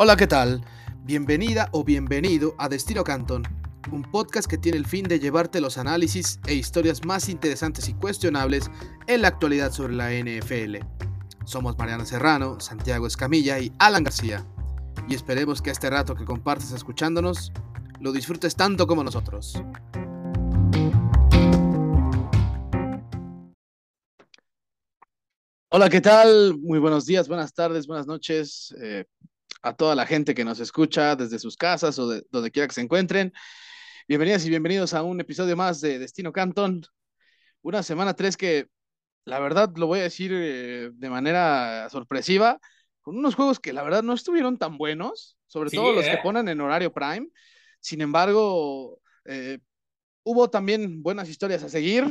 [0.00, 0.64] Hola, ¿qué tal?
[1.02, 3.42] Bienvenida o bienvenido a Destino Canton,
[3.90, 7.94] un podcast que tiene el fin de llevarte los análisis e historias más interesantes y
[7.94, 8.70] cuestionables
[9.08, 10.76] en la actualidad sobre la NFL.
[11.44, 14.46] Somos Mariana Serrano, Santiago Escamilla y Alan García.
[15.08, 17.52] Y esperemos que este rato que compartes escuchándonos
[17.98, 19.60] lo disfrutes tanto como nosotros.
[25.70, 26.56] Hola, ¿qué tal?
[26.56, 29.04] Muy buenos días, buenas tardes, buenas noches eh,
[29.62, 32.74] a toda la gente que nos escucha desde sus casas o de donde quiera que
[32.74, 33.32] se encuentren.
[34.06, 36.82] Bienvenidas y bienvenidos a un episodio más de Destino Canton.
[37.62, 38.68] Una semana 3 que,
[39.24, 42.60] la verdad, lo voy a decir eh, de manera sorpresiva,
[43.00, 46.12] con unos juegos que la verdad no estuvieron tan buenos, sobre Sí, todo los que
[46.12, 46.20] ¿eh?
[46.22, 47.28] ponen en horario prime.
[47.80, 49.58] Sin embargo, eh,
[50.22, 52.04] hubo también buenas historias a seguir.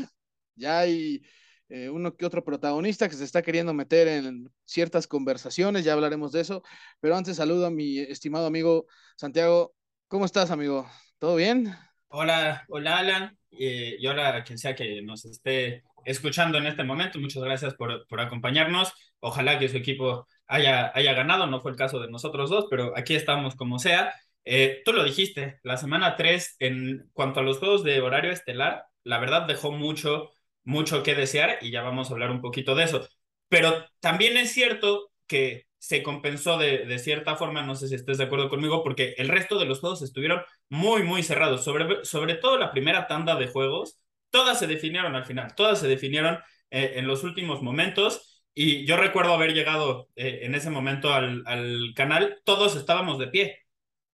[0.55, 1.21] Ya hay
[1.69, 6.31] eh, uno que otro protagonista que se está queriendo meter en ciertas conversaciones, ya hablaremos
[6.31, 6.63] de eso.
[6.99, 9.73] Pero antes saludo a mi estimado amigo Santiago.
[10.07, 10.89] ¿Cómo estás, amigo?
[11.19, 11.75] ¿Todo bien?
[12.09, 16.83] Hola, hola Alan, eh, y hola a quien sea que nos esté escuchando en este
[16.83, 17.19] momento.
[17.19, 18.93] Muchas gracias por, por acompañarnos.
[19.19, 22.93] Ojalá que su equipo haya, haya ganado, no fue el caso de nosotros dos, pero
[22.95, 24.13] aquí estamos como sea.
[24.45, 28.85] Eh, tú lo dijiste, la semana 3 en cuanto a los juegos de horario estelar,
[29.03, 30.31] la verdad dejó mucho,
[30.67, 33.07] mucho que desear y ya vamos a hablar un poquito de eso.
[33.49, 38.17] Pero también es cierto que se compensó de, de cierta forma, no sé si estés
[38.17, 42.35] de acuerdo conmigo, porque el resto de los juegos estuvieron muy, muy cerrados, sobre, sobre
[42.35, 43.97] todo la primera tanda de juegos,
[44.29, 46.39] todas se definieron al final, todas se definieron
[46.71, 48.43] eh, en los últimos momentos.
[48.53, 53.27] Y yo recuerdo haber llegado eh, en ese momento al, al canal, todos estábamos de
[53.27, 53.59] pie,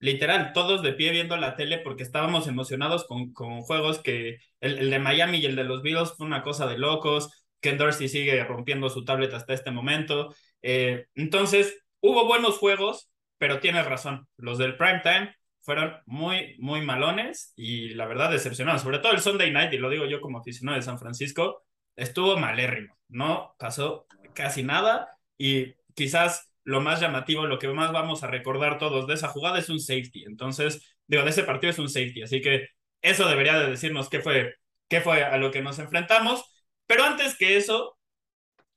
[0.03, 4.77] literal, todos de pie viendo la tele porque estábamos emocionados con, con juegos que el,
[4.77, 8.09] el, de Miami y el de los Bills fue una cosa de locos, Ken Dorsey
[8.09, 14.27] sigue rompiendo su tablet hasta este momento, eh, entonces hubo buenos juegos, pero tienes razón,
[14.35, 18.81] los del prime time fueron muy, muy malones y la verdad decepcionados.
[18.81, 21.63] Sobre todo el Sunday Night, y lo digo yo como aficionado de San Francisco,
[21.95, 22.97] estuvo malérrimo.
[23.07, 28.77] No pasó casi nada y quizás lo más llamativo, lo que más vamos a recordar
[28.77, 30.23] todos de esa jugada es un safety.
[30.25, 32.23] Entonces, digo, de ese partido es un safety.
[32.23, 32.67] Así que
[33.01, 34.55] eso debería de decirnos qué fue,
[34.87, 36.43] qué fue a lo que nos enfrentamos.
[36.87, 37.97] Pero antes que eso,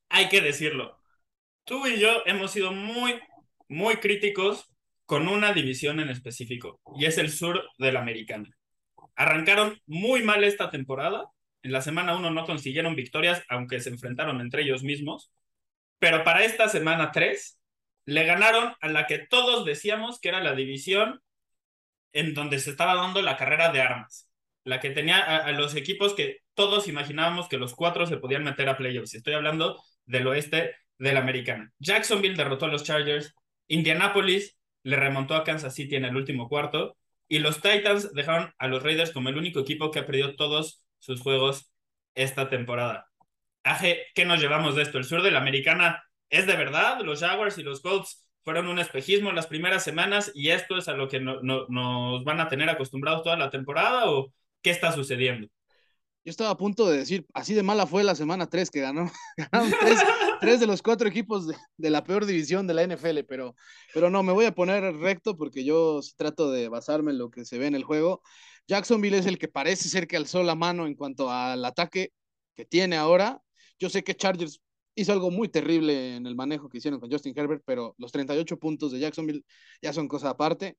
[0.09, 0.99] hay que decirlo.
[1.65, 3.21] Tú y yo hemos sido muy,
[3.69, 4.67] muy críticos
[5.05, 8.49] con una división en específico, y es el sur de la americana.
[9.15, 11.31] Arrancaron muy mal esta temporada.
[11.63, 15.33] En la semana 1 no consiguieron victorias, aunque se enfrentaron entre ellos mismos.
[15.99, 17.59] Pero para esta semana 3,
[18.07, 21.21] le ganaron a la que todos decíamos que era la división
[22.13, 24.31] en donde se estaba dando la carrera de armas.
[24.65, 28.69] La que tenía a, los equipos que todos imaginábamos que los cuatro se podían meter
[28.69, 29.15] a playoffs.
[29.15, 31.73] Estoy hablando del oeste de la americana.
[31.79, 33.35] Jacksonville derrotó a los Chargers.
[33.69, 36.97] Indianapolis le remontó a Kansas City en el último cuarto
[37.29, 40.83] y los Titans dejaron a los Raiders como el único equipo que ha perdido todos
[41.01, 41.71] sus juegos
[42.15, 43.09] esta temporada.
[43.65, 44.99] Aje, ¿qué nos llevamos de esto?
[44.99, 47.01] ¿El sur de la americana es de verdad?
[47.03, 50.89] ¿Los Jaguars y los Colts fueron un espejismo en las primeras semanas y esto es
[50.89, 54.33] a lo que no, no, nos van a tener acostumbrados toda la temporada o
[54.63, 55.49] qué está sucediendo?
[56.25, 59.11] Yo estaba a punto de decir, así de mala fue la semana 3 que ganó,
[59.37, 60.01] ganaron tres,
[60.41, 63.55] tres, de los cuatro equipos de, de, la peor división de la NFL, pero,
[63.95, 67.45] pero no, me voy a poner recto porque yo trato de basarme en lo que
[67.45, 68.23] se ve en el juego.
[68.67, 72.13] Jacksonville es el que parece ser que alzó la mano en cuanto al ataque
[72.57, 73.41] que tiene ahora.
[73.79, 74.61] Yo sé que Chargers
[74.97, 78.59] hizo algo muy terrible en el manejo que hicieron con Justin Herbert, pero los 38
[78.59, 79.45] puntos de Jacksonville
[79.81, 80.79] ya son cosa aparte.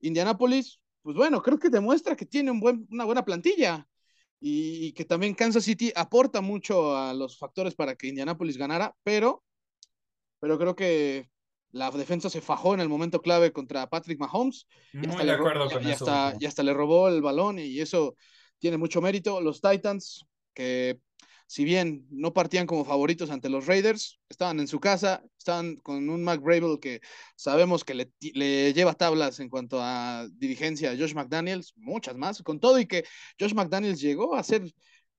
[0.00, 3.86] Indianapolis, pues bueno, creo que demuestra que tiene un buen, una buena plantilla
[4.40, 9.44] y, que también Kansas City aporta mucho a los factores para que Indianapolis ganara, pero,
[10.40, 11.28] pero creo que
[11.70, 15.32] la defensa se fajó en el momento clave contra Patrick Mahomes Muy y hasta, de
[15.32, 18.16] acuerdo le, con y, eso, hasta, y hasta le robó el balón y eso
[18.58, 19.42] tiene mucho mérito.
[19.42, 20.24] Los Titans,
[20.54, 20.98] que
[21.48, 26.10] si bien no partían como favoritos ante los Raiders, estaban en su casa, estaban con
[26.10, 26.42] un Mac
[26.78, 27.00] que
[27.36, 32.42] sabemos que le, le, lleva tablas en cuanto a dirigencia a Josh McDaniels, muchas más,
[32.42, 33.04] con todo y que
[33.40, 34.62] Josh McDaniels llegó a ser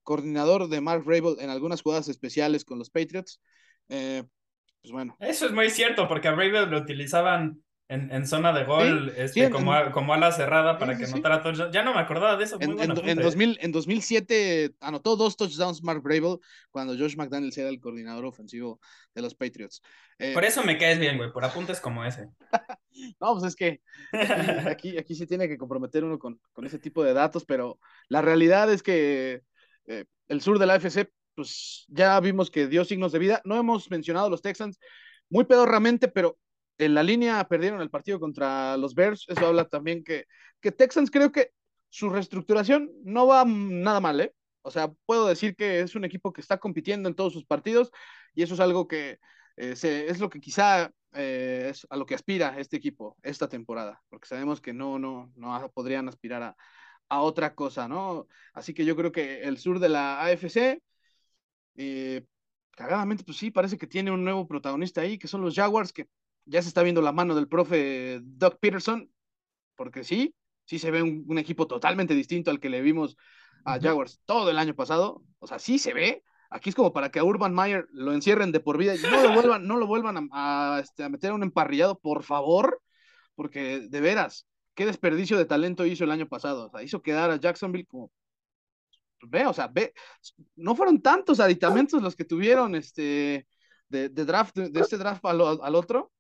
[0.04, 1.04] coordinador de Mark
[1.40, 3.42] en algunas jugadas especiales con los Patriots.
[3.90, 4.24] Eh,
[4.84, 5.18] pues bueno.
[5.20, 9.22] Eso es muy cierto, porque a Brable lo utilizaban en, en, zona de gol, sí,
[9.22, 11.74] este, sí, como, en, a, como ala cerrada para sí, que anotara touchdowns.
[11.74, 12.60] Ya no me acordaba de eso.
[12.60, 16.38] Muy en, bueno en, 2000, en 2007 anotó dos touchdowns Mark Brable
[16.70, 18.80] cuando Josh McDaniels era el coordinador ofensivo
[19.16, 19.82] de los Patriots.
[20.20, 22.28] Eh, por eso me caes bien, güey, por apuntes como ese.
[23.20, 23.82] no, pues es que
[24.12, 27.80] aquí, aquí, aquí, sí tiene que comprometer uno con, con, ese tipo de datos, pero
[28.08, 29.42] la realidad es que
[29.88, 33.42] eh, el sur de la AFC, pues ya vimos que dio signos de vida.
[33.46, 34.80] No hemos mencionado los Texans
[35.28, 36.38] muy pedorramente, pero
[36.80, 40.26] en la línea perdieron el partido contra los Bears, eso habla también que,
[40.62, 41.52] que Texans creo que
[41.90, 44.34] su reestructuración no va nada mal, ¿eh?
[44.62, 47.92] O sea, puedo decir que es un equipo que está compitiendo en todos sus partidos
[48.36, 49.20] y eso es algo que
[49.58, 49.76] eh,
[50.08, 54.28] es lo que quizá eh, es a lo que aspira este equipo esta temporada, porque
[54.28, 56.56] sabemos que no, no, no podrían aspirar a,
[57.10, 58.28] a otra cosa, ¿no?
[58.54, 60.82] Así que yo creo que el sur de la AFC,
[61.76, 62.26] eh,
[62.72, 66.08] cagadamente, pues sí, parece que tiene un nuevo protagonista ahí, que son los Jaguars, que
[66.50, 69.12] ya se está viendo la mano del profe Doug Peterson,
[69.76, 70.36] porque sí,
[70.66, 73.16] sí se ve un, equipo totalmente distinto al que le vimos
[73.66, 77.12] a Jaguars todo el año pasado, o sea, sí se ve, aquí es como para
[77.12, 79.88] que a Urban Meyer lo encierren de por vida y no lo vuelvan, no lo
[79.88, 82.82] vuelvan a, este, a meter a un emparrillado, por favor,
[83.36, 84.48] porque de veras,
[84.80, 86.68] qué desperdicio de talento hizo el año pasado.
[86.68, 88.12] O sea, hizo quedar a Jacksonville como.
[89.22, 89.94] Ve, o sea, ve,
[90.56, 93.46] no fueron tantos aditamentos los que tuvieron este
[93.90, 96.12] de, draft, de este draft al, al otro.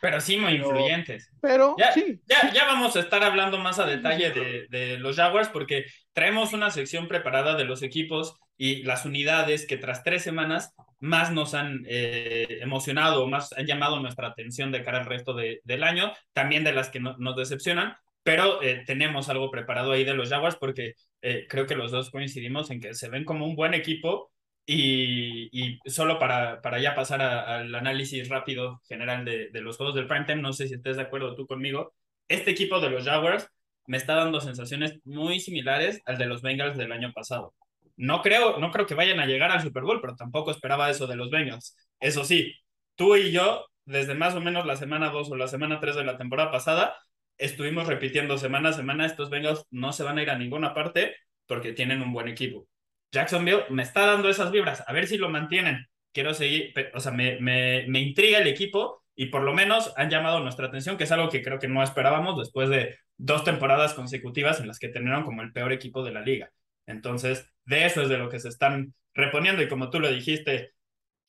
[0.00, 1.30] Pero sí muy influyentes.
[1.42, 2.20] Pero ya, sí.
[2.26, 5.84] Ya, ya vamos a estar hablando más a detalle de, de, los Jaguars porque
[6.14, 11.32] traemos una sección preparada de los equipos y las unidades que tras tres semanas más
[11.32, 15.82] nos han eh, emocionado, más han llamado nuestra atención de cara al resto de, del
[15.82, 20.28] año, también de las que nos decepcionan, pero eh, tenemos algo preparado ahí de los
[20.28, 23.72] Jaguars porque eh, creo que los dos coincidimos en que se ven como un buen
[23.74, 24.30] equipo
[24.72, 30.06] y, solo para, para ya pasar al análisis rápido general de, de los juegos del
[30.06, 31.92] primetime, no sé si estés de acuerdo tú conmigo,
[32.28, 33.48] este equipo de los Jaguars
[33.86, 37.54] me está dando sensaciones muy similares al de los Bengals del año pasado.
[37.96, 41.06] No creo, no creo que vayan a llegar al Super Bowl, pero tampoco esperaba eso
[41.06, 41.76] de los Bengals.
[41.98, 42.54] Eso sí,
[42.94, 46.04] tú y yo, desde más o menos la semana 2 o la semana 3 de
[46.04, 46.96] la temporada pasada,
[47.38, 51.16] estuvimos repitiendo semana a semana, estos Bengals no se van a ir a ninguna parte
[51.46, 52.68] porque tienen un buen equipo.
[53.12, 55.86] Jacksonville me está dando esas vibras, a ver si lo mantienen.
[56.12, 60.10] Quiero seguir, o sea, me, me, me intriga el equipo y por lo menos han
[60.10, 63.94] llamado nuestra atención, que es algo que creo que no esperábamos después de dos temporadas
[63.94, 66.50] consecutivas en las que terminaron como el peor equipo de la liga.
[66.86, 70.72] Entonces, de eso es de lo que se están reponiendo y como tú lo dijiste,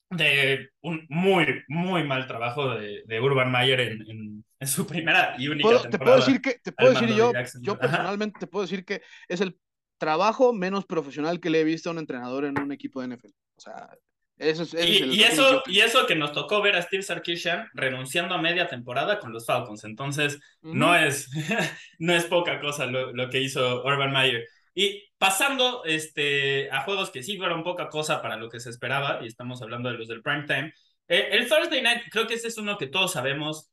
[0.09, 5.47] de un muy, muy mal trabajo de, de Urban Mayer en, en, su primera y
[5.47, 5.89] única temporada.
[5.89, 7.31] Te puedo decir que, te puedo decir yo,
[7.61, 9.57] yo personalmente te puedo decir que es el
[10.01, 13.29] trabajo menos profesional que le he visto a un entrenador en un equipo de NFL.
[13.55, 13.87] O sea,
[14.35, 18.41] eso es, y, eso, y eso que nos tocó ver a Steve Sarkisian renunciando a
[18.41, 19.83] media temporada con los Falcons.
[19.83, 21.29] Entonces, no, es,
[21.99, 24.47] no es poca cosa lo, lo que hizo Urban Mayer.
[24.73, 29.19] Y pasando este, a juegos que sí fueron poca cosa para lo que se esperaba,
[29.21, 30.73] y estamos hablando de los del prime time,
[31.07, 33.70] eh, el Thursday Night creo que ese es uno que todos sabemos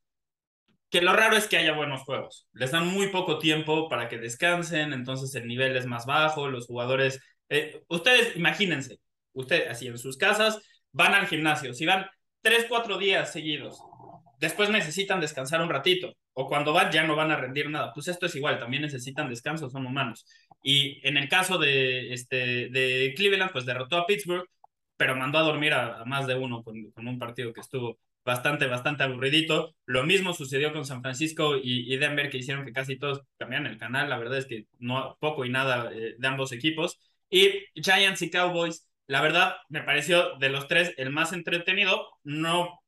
[0.90, 2.48] que lo raro es que haya buenos juegos.
[2.52, 6.66] Les dan muy poco tiempo para que descansen, entonces el nivel es más bajo, los
[6.66, 7.20] jugadores...
[7.48, 8.98] Eh, ustedes imagínense,
[9.32, 10.60] ustedes así en sus casas
[10.92, 12.06] van al gimnasio, si van
[12.42, 13.80] tres, cuatro días seguidos,
[14.40, 17.92] después necesitan descansar un ratito, o cuando van ya no van a rendir nada.
[17.92, 20.24] Pues esto es igual, también necesitan descanso, son humanos.
[20.62, 24.46] Y en el caso de, este, de Cleveland, pues derrotó a Pittsburgh,
[24.96, 27.98] pero mandó a dormir a, más de uno con, un partido que estuvo
[28.28, 29.74] bastante, bastante aburridito.
[29.86, 33.78] Lo mismo sucedió con San Francisco y, Denver, que hicieron que casi todos cambiaran el
[33.78, 34.10] canal.
[34.10, 37.00] La verdad es que no poco y nada eh, de ambos equipos.
[37.30, 42.06] Y Giants y Cowboys, la verdad, me pareció de los tres el más entretenido.
[42.22, 42.80] No,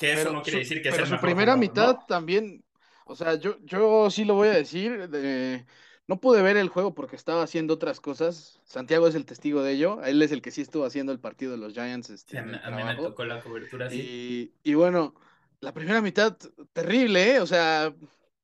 [0.00, 1.06] que eso no quiere decir que sea.
[1.06, 2.64] su primera mitad también,
[3.06, 5.08] o sea, yo, yo sí lo voy a decir.
[5.08, 5.64] De
[6.08, 8.60] no pude ver el juego porque estaba haciendo otras cosas.
[8.64, 10.02] Santiago es el testigo de ello.
[10.02, 12.08] Él es el que sí estuvo haciendo el partido de los Giants.
[12.08, 14.54] Este, a, mí, me tocó la cobertura, sí.
[14.62, 15.14] Y, bueno,
[15.60, 16.34] la primera mitad,
[16.72, 17.40] terrible, ¿eh?
[17.40, 17.92] O sea,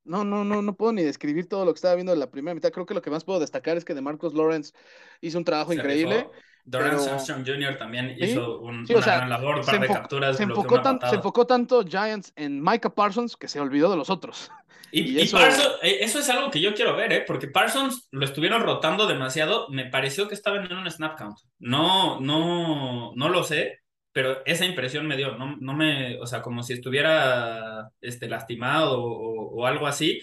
[0.04, 2.54] no, no, no, no puedo ni describir todo lo que estaba viendo en la primera
[2.54, 2.70] mitad.
[2.70, 4.74] Creo que lo que más puedo destacar es que de Marcos Lawrence
[5.22, 6.28] hizo un trabajo increíble.
[6.66, 7.78] Doran Armstrong Jr.
[7.78, 10.36] también hizo un, una gran labor, un par de capturas.
[10.36, 14.50] Se enfocó, se enfocó tanto Giants en Micah Parsons que se olvidó de los otros.
[14.94, 15.36] Y, eso...
[15.36, 16.20] Parsons, eh, eso...
[16.20, 17.24] es algo que yo quiero ver, ¿eh?
[17.26, 19.68] porque Parsons lo estuvieron rotando demasiado.
[19.70, 21.36] Me pareció que estaba en un snap count.
[21.58, 23.80] No, no, no lo sé,
[24.12, 25.36] pero esa impresión me dio.
[25.36, 30.20] No, no me, o sea, como si estuviera este, lastimado o, o algo así.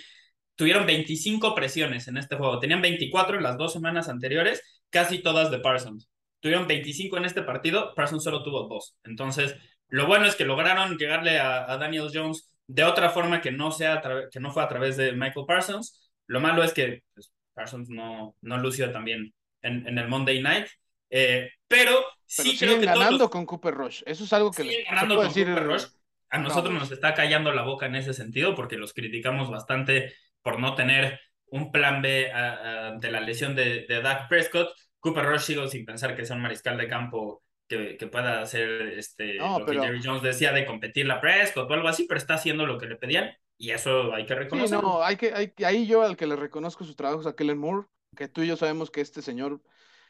[0.55, 2.59] Tuvieron 25 presiones en este juego.
[2.59, 6.07] Tenían 24 en las dos semanas anteriores, casi todas de Parsons.
[6.39, 8.95] Tuvieron 25 en este partido, Parsons solo tuvo dos.
[9.03, 9.55] Entonces,
[9.89, 13.71] lo bueno es que lograron llegarle a, a Daniel Jones de otra forma que no,
[13.71, 14.01] sea
[14.31, 16.11] que no fue a través de Michael Parsons.
[16.27, 20.67] Lo malo es que pues, Parsons no, no lució también en, en el Monday Night.
[21.09, 21.93] Eh, pero
[22.25, 24.03] sí creo que ganando con Cooper Rush.
[24.05, 25.47] Eso es algo que les ganando con decir...
[25.47, 25.85] Cooper Rush.
[26.29, 30.59] A nosotros nos está callando la boca en ese sentido porque los criticamos bastante por
[30.59, 34.69] no tener un plan B ante la lesión de, de Dak Prescott.
[35.01, 38.69] Cooper Rush sigo sin pensar que sea un mariscal de campo que, que pueda hacer
[38.97, 42.33] este, lo que Jerry Jones decía de competir la Prescott o algo así, pero está
[42.33, 44.81] haciendo lo que le pedían y eso hay que reconocerlo.
[44.81, 47.35] Sí, no, hay que, hay, ahí yo al que le reconozco su trabajo es a
[47.35, 47.87] Kellen Moore,
[48.17, 49.61] que tú y yo sabemos que este señor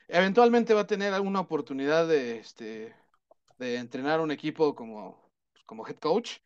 [0.08, 2.96] eventualmente va a tener alguna oportunidad de, este,
[3.60, 6.38] de entrenar un equipo como, pues, como head coach,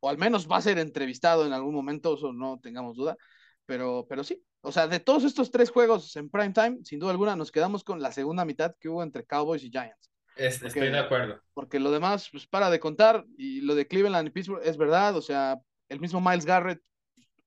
[0.00, 3.16] o al menos va a ser entrevistado en algún momento, eso no tengamos duda,
[3.64, 7.12] pero, pero sí, o sea, de todos estos tres juegos en prime time, sin duda
[7.12, 10.13] alguna, nos quedamos con la segunda mitad que hubo entre Cowboys y Giants.
[10.36, 11.40] Estoy de acuerdo.
[11.52, 15.16] Porque lo demás, pues para de contar, y lo de Cleveland y Pittsburgh es verdad,
[15.16, 16.80] o sea, el mismo Miles Garrett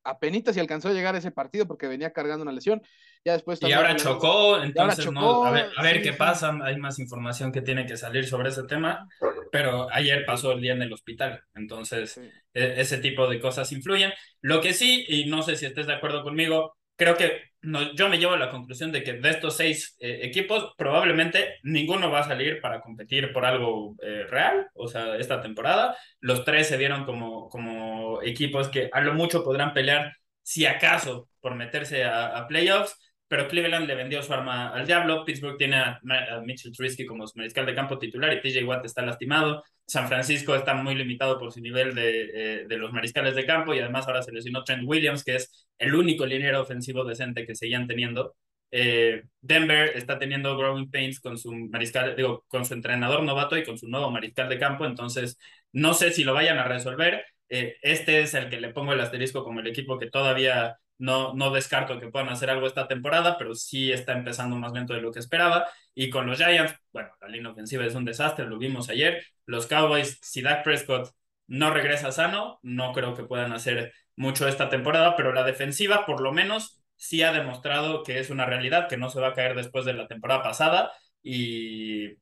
[0.07, 2.81] apenas si alcanzó a llegar a ese partido porque venía cargando una lesión.
[3.25, 7.61] Ya después y ahora chocó, entonces no, a ver, qué pasa, hay más información que
[7.61, 9.05] tiene que salir sobre ese tema,
[9.51, 12.17] pero ayer pasó el día en el hospital, entonces
[12.53, 14.13] e, ese tipo de cosas influyen.
[14.39, 18.09] Lo que sí, y no sé si estés de acuerdo conmigo, creo que no, yo
[18.09, 22.19] me llevo a la conclusión de que de estos seis eh, equipos, probablemente ninguno va
[22.19, 25.95] a salir para competir por algo eh, real, o sea, esta temporada.
[26.19, 30.13] Los tres se vieron como, como equipos que a lo mucho podrán pelear,
[30.43, 32.97] si acaso, por meterse a, a playoffs
[33.27, 35.25] pero Cleveland le vendió su arma al diablo.
[35.25, 35.99] Pittsburgh tiene a,
[36.45, 39.63] Mitchell Trubisky como mariscal de campo titular y TJ Watt está lastimado.
[39.85, 43.73] San Francisco está muy limitado por su nivel de, eh, de los mariscales de campo
[43.73, 47.55] y además ahora se lesionó Trent Williams, que es el único liniero ofensivo decente que
[47.55, 48.35] seguían teniendo.
[48.71, 53.63] Eh, Denver está teniendo growing pains con su mariscal, digo, con su entrenador novato y
[53.63, 55.37] con su nuevo mariscal de campo, entonces
[55.71, 57.25] no sé si lo vayan a resolver.
[57.49, 61.33] Eh, este es el que le pongo el asterisco como el equipo que todavía no,
[61.33, 65.01] no descarto que puedan hacer algo esta temporada, pero sí está empezando más lento de
[65.01, 65.67] lo que esperaba.
[65.93, 69.23] Y con los Giants, bueno, la línea ofensiva es un desastre, lo vimos ayer.
[69.45, 71.09] Los Cowboys, si Dak Prescott
[71.47, 76.21] no regresa sano, no creo que puedan hacer mucho esta temporada, pero la defensiva por
[76.21, 79.55] lo menos sí ha demostrado que es una realidad, que no se va a caer
[79.55, 80.91] después de la temporada pasada.
[81.23, 82.15] Y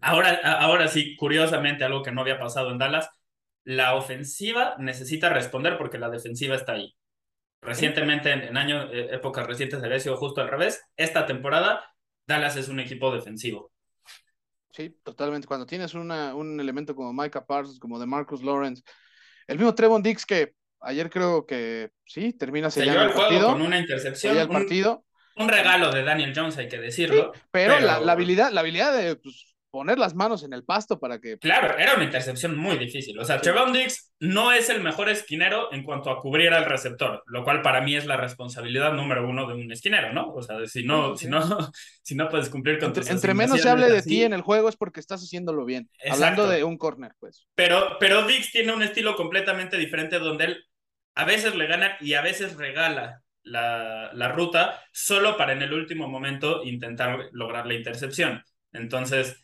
[0.00, 3.08] ahora, ahora sí, curiosamente, algo que no había pasado en Dallas,
[3.64, 6.94] la ofensiva necesita responder porque la defensiva está ahí.
[7.64, 10.82] Recientemente, en, años, eh, épocas recientes, había sido justo al revés.
[10.96, 11.84] Esta temporada,
[12.26, 13.72] Dallas es un equipo defensivo.
[14.70, 15.46] Sí, totalmente.
[15.46, 18.82] Cuando tienes una, un elemento como Micah Parsons, como de Marcus Lawrence,
[19.46, 23.78] el mismo Trevon Dix que ayer creo que sí, termina sellando el, partido, con una
[23.78, 24.36] intercepción.
[24.36, 25.04] El partido.
[25.36, 27.32] Un, regalo de Daniel Jones, hay que decirlo.
[27.50, 31.18] pero, La, la, habilidad, la habilidad de pues, poner las manos en el pasto para
[31.18, 31.36] que...
[31.36, 33.18] Claro, era una intercepción muy difícil.
[33.18, 33.50] O sea, sí.
[33.72, 37.80] Dix no es el mejor esquinero en cuanto a cubrir al receptor, lo cual para
[37.80, 40.32] mí es la responsabilidad número uno de un esquinero, ¿no?
[40.32, 41.40] O sea, si no, si no,
[42.04, 44.42] si no puedes cumplir con entre, tus Entre menos se hable de ti en el
[44.42, 45.90] juego es porque estás haciéndolo bien.
[46.08, 47.44] Hablando de un corner, pues.
[47.56, 50.64] Pero, pero Dix tiene un estilo completamente diferente donde él
[51.16, 55.72] a veces le gana y a veces regala la, la ruta solo para en el
[55.72, 58.40] último momento intentar lograr la intercepción.
[58.72, 59.43] Entonces,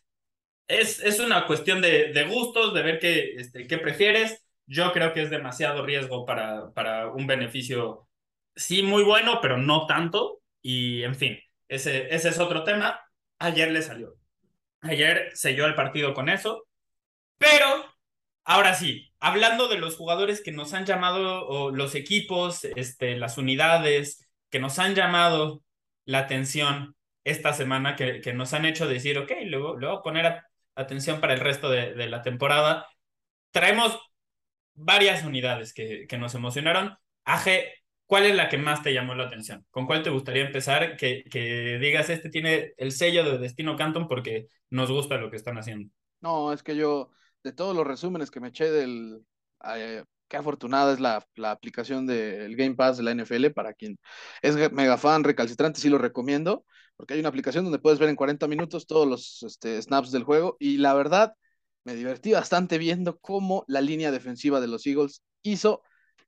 [0.71, 4.45] es, una cuestión de, gustos, de ver qué, este, qué prefieres.
[4.67, 8.09] Yo creo que es demasiado riesgo para, para un beneficio,
[8.55, 10.41] sí, muy bueno, pero no tanto.
[10.63, 13.01] Y en fin, ese, ese es otro tema.
[13.39, 14.15] Ayer le salió.
[14.83, 16.67] Ayer selló el partido con eso.
[17.39, 17.67] Pero,
[18.45, 23.39] ahora sí, hablando de los jugadores que nos han llamado, o los equipos, este, las
[23.39, 25.63] unidades, que nos han llamado
[26.05, 30.27] la atención esta semana, que, que nos han hecho decir, ok, luego, luego a poner
[30.27, 30.50] a,
[30.83, 32.87] atención para el resto de, de la temporada.
[33.51, 33.99] Traemos
[34.75, 36.97] varias unidades que, nos emocionaron.
[37.25, 37.75] Aje,
[38.07, 39.65] ¿cuál es la que más te llamó la atención?
[39.71, 40.97] ¿Con cuál te gustaría empezar?
[40.97, 45.37] Que, que digas, este tiene el sello de Destino Canton porque nos gusta lo que
[45.37, 45.91] están haciendo.
[46.21, 47.11] No, es que yo,
[47.43, 49.23] de todos los resúmenes que me eché del...
[49.77, 53.99] Eh, qué afortunada es la, aplicación del Game Pass de la NFL para quien
[54.43, 56.65] es mega fan recalcitrante, sí lo recomiendo
[57.01, 60.23] porque hay una aplicación donde puedes ver en 40 minutos todos los este, snaps del
[60.23, 61.33] juego y la verdad
[61.83, 65.83] me divertí bastante viendo cómo la línea defensiva de los Eagles hizo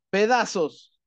[0.09, 0.99] pedazos,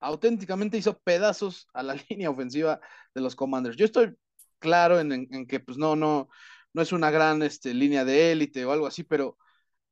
[0.00, 2.78] auténticamente hizo pedazos a la línea ofensiva
[3.14, 3.78] de los Commanders.
[3.78, 4.14] Yo estoy
[4.58, 6.28] claro en, en, que pues no, no,
[6.74, 9.38] no es una gran este, línea de élite o algo así, pero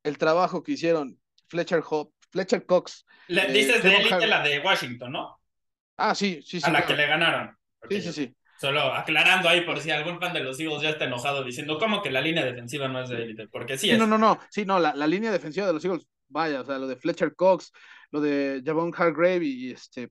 [0.03, 3.07] el trabajo que hicieron Fletcher Hop, Fletcher Cox.
[3.29, 5.39] Le, eh, dices de élite la de Washington, ¿no?
[5.97, 6.69] Ah, sí, sí, sí.
[6.69, 7.57] A la que le ganaron.
[7.89, 8.35] Sí, sí, sí.
[8.57, 12.01] Solo aclarando ahí por si algún fan de los Eagles ya está enojado diciendo, ¿cómo
[12.01, 13.47] que la línea defensiva no es de élite?
[13.49, 13.99] Porque sí, es.
[13.99, 16.77] No, no, no, sí, no, la, la, línea defensiva de los Eagles, vaya, o sea,
[16.77, 17.71] lo de Fletcher Cox,
[18.11, 20.09] lo de Javon Hargrave y, este,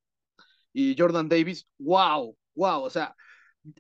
[0.73, 3.15] y Jordan Davis, wow, wow, o sea,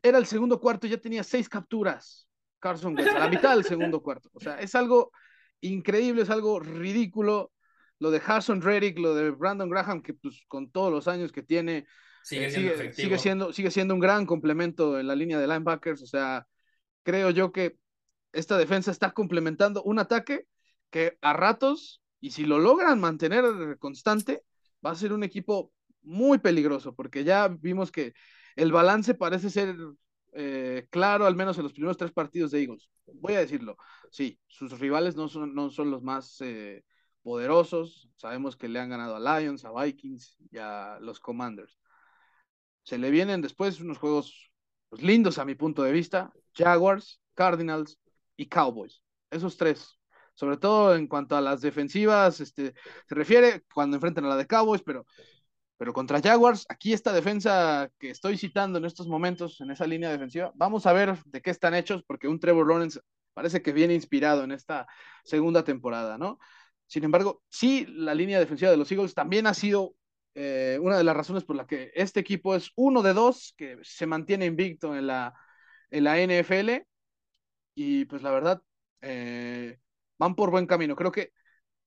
[0.02, 2.26] era el segundo cuarto y ya tenía seis capturas
[2.58, 5.12] Carson Wentz, a la mitad del segundo cuarto, o sea, es algo
[5.60, 7.52] increíble, es algo ridículo,
[7.98, 11.42] lo de Harrison Reddick, lo de Brandon Graham, que pues con todos los años que
[11.42, 11.86] tiene,
[12.24, 16.00] Sigue siendo, sigue, siendo, sigue siendo un gran complemento en la línea de linebackers.
[16.00, 16.46] O sea,
[17.02, 17.76] creo yo que
[18.32, 20.46] esta defensa está complementando un ataque
[20.90, 23.44] que a ratos, y si lo logran mantener
[23.78, 24.42] constante,
[24.84, 25.70] va a ser un equipo
[26.02, 28.14] muy peligroso, porque ya vimos que
[28.56, 29.76] el balance parece ser
[30.32, 32.88] eh, claro, al menos en los primeros tres partidos de Eagles.
[33.06, 33.76] Voy a decirlo,
[34.10, 36.84] sí, sus rivales no son, no son los más eh,
[37.22, 38.08] poderosos.
[38.16, 41.78] Sabemos que le han ganado a Lions, a Vikings y a los Commanders.
[42.84, 44.50] Se le vienen después unos juegos
[44.88, 46.32] pues, lindos a mi punto de vista.
[46.54, 47.98] Jaguars, Cardinals
[48.36, 49.02] y Cowboys.
[49.30, 49.98] Esos tres.
[50.34, 52.74] Sobre todo en cuanto a las defensivas, este,
[53.08, 55.06] se refiere cuando enfrentan a la de Cowboys, pero
[55.76, 60.10] pero contra Jaguars, aquí esta defensa que estoy citando en estos momentos, en esa línea
[60.10, 63.00] defensiva, vamos a ver de qué están hechos, porque un Trevor Lawrence
[63.34, 64.86] parece que viene inspirado en esta
[65.24, 66.38] segunda temporada, ¿no?
[66.86, 69.94] Sin embargo, sí, la línea defensiva de los Eagles también ha sido
[70.34, 73.78] eh, una de las razones por la que este equipo es uno de dos que
[73.82, 75.34] se mantiene invicto en la,
[75.90, 76.86] en la NFL.
[77.74, 78.62] Y pues la verdad,
[79.00, 79.78] eh,
[80.18, 80.96] van por buen camino.
[80.96, 81.32] Creo que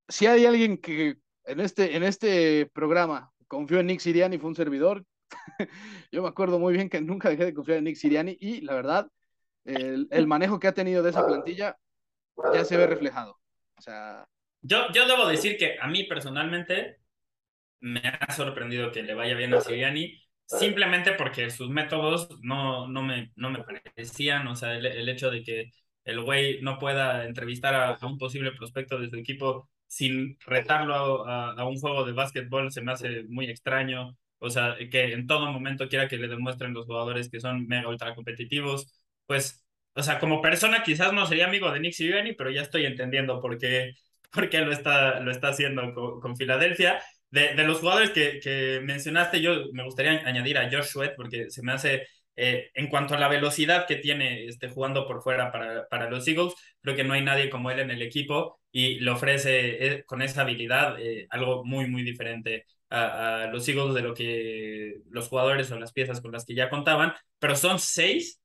[0.07, 4.55] si hay alguien que en este, en este programa confió en Nick Siriani, fue un
[4.55, 5.05] servidor.
[6.11, 8.73] Yo me acuerdo muy bien que nunca dejé de confiar en Nick Siriani y la
[8.73, 9.09] verdad,
[9.65, 11.77] el, el, manejo que ha tenido de esa plantilla
[12.53, 13.37] ya se ve reflejado.
[13.77, 14.25] O sea...
[14.61, 16.99] Yo, yo debo decir que a mí personalmente
[17.79, 23.01] me ha sorprendido que le vaya bien a Siriani, simplemente porque sus métodos no, no,
[23.03, 25.71] me, no me parecían, o sea, el, el hecho de que
[26.05, 31.25] el güey no pueda entrevistar a, a, un posible prospecto de su equipo sin retarlo
[31.27, 34.17] a, un juego de básquetbol se me hace muy extraño.
[34.39, 37.89] O sea, que en todo momento quiera que le demuestren los jugadores que son mega
[37.89, 39.01] ultra competitivos.
[39.25, 42.85] Pues, o sea, como persona quizás no sería amigo de Nick Sirianni, pero ya estoy
[42.85, 43.93] entendiendo por qué,
[44.31, 47.01] por qué lo, está, lo está haciendo con, Filadelfia.
[47.29, 51.49] De, de, los jugadores que, que mencionaste, yo me gustaría añadir a Josh Sweat porque
[51.49, 52.07] se me hace
[52.39, 56.27] eh, en cuanto a la velocidad que tiene este, jugando por fuera para, para los
[56.27, 60.03] Eagles, creo que no hay nadie como él en el equipo y le ofrece eh,
[60.05, 65.27] con esa habilidad eh, algo muy, muy diferente a, los Eagles de lo que los
[65.29, 68.39] jugadores o las piezas con las que ya contaban, pero son seis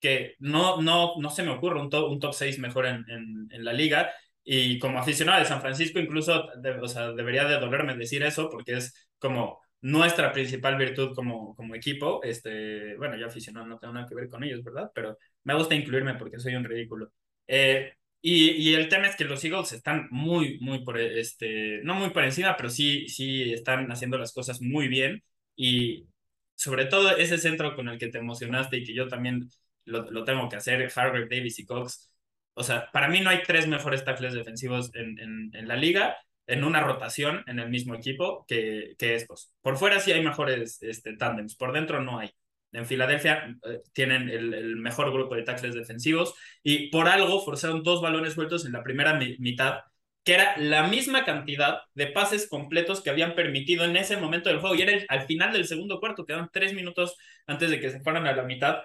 [0.00, 3.48] que no, no, no se me ocurre un top, un top seis mejor en, en,
[3.50, 4.12] en la liga
[4.46, 6.46] y como aficionado de San Francisco incluso
[6.82, 11.74] o sea, debería de dolerme decir eso porque es como nuestra principal virtud como, como
[11.74, 12.22] equipo.
[12.22, 14.90] Este, bueno, yo aficionado no tengo nada que ver con ellos, ¿verdad?
[14.94, 17.12] Pero me gusta incluirme porque soy un ridículo.
[17.46, 21.94] Eh, y, y, el tema es que los Eagles están muy, muy por, este, no
[21.94, 25.22] muy por encima, pero sí, sí están haciendo las cosas muy bien.
[25.54, 26.08] Y
[26.54, 29.48] sobre todo ese centro con el que te emocionaste y que yo también
[29.84, 32.10] lo, lo tengo que hacer, Harvard, Davis y Cox.
[32.58, 36.16] O sea, para mí no hay tres mejores tackles defensivos en, en, en la liga
[36.46, 39.52] en una rotación en el mismo equipo que, que estos.
[39.62, 42.30] Por fuera sí hay mejores este, tándems, por dentro no hay.
[42.72, 47.82] En Filadelfia eh, tienen el, el, mejor grupo de tackles defensivos y por algo forzaron
[47.82, 49.80] dos balones sueltos en la primera mi mitad,
[50.24, 54.60] que era la misma cantidad de pases completos que habían permitido en ese momento del
[54.60, 54.74] juego.
[54.74, 57.16] Y era el, al final del segundo cuarto, quedaban tres minutos
[57.46, 58.82] antes de que se fueran a la mitad.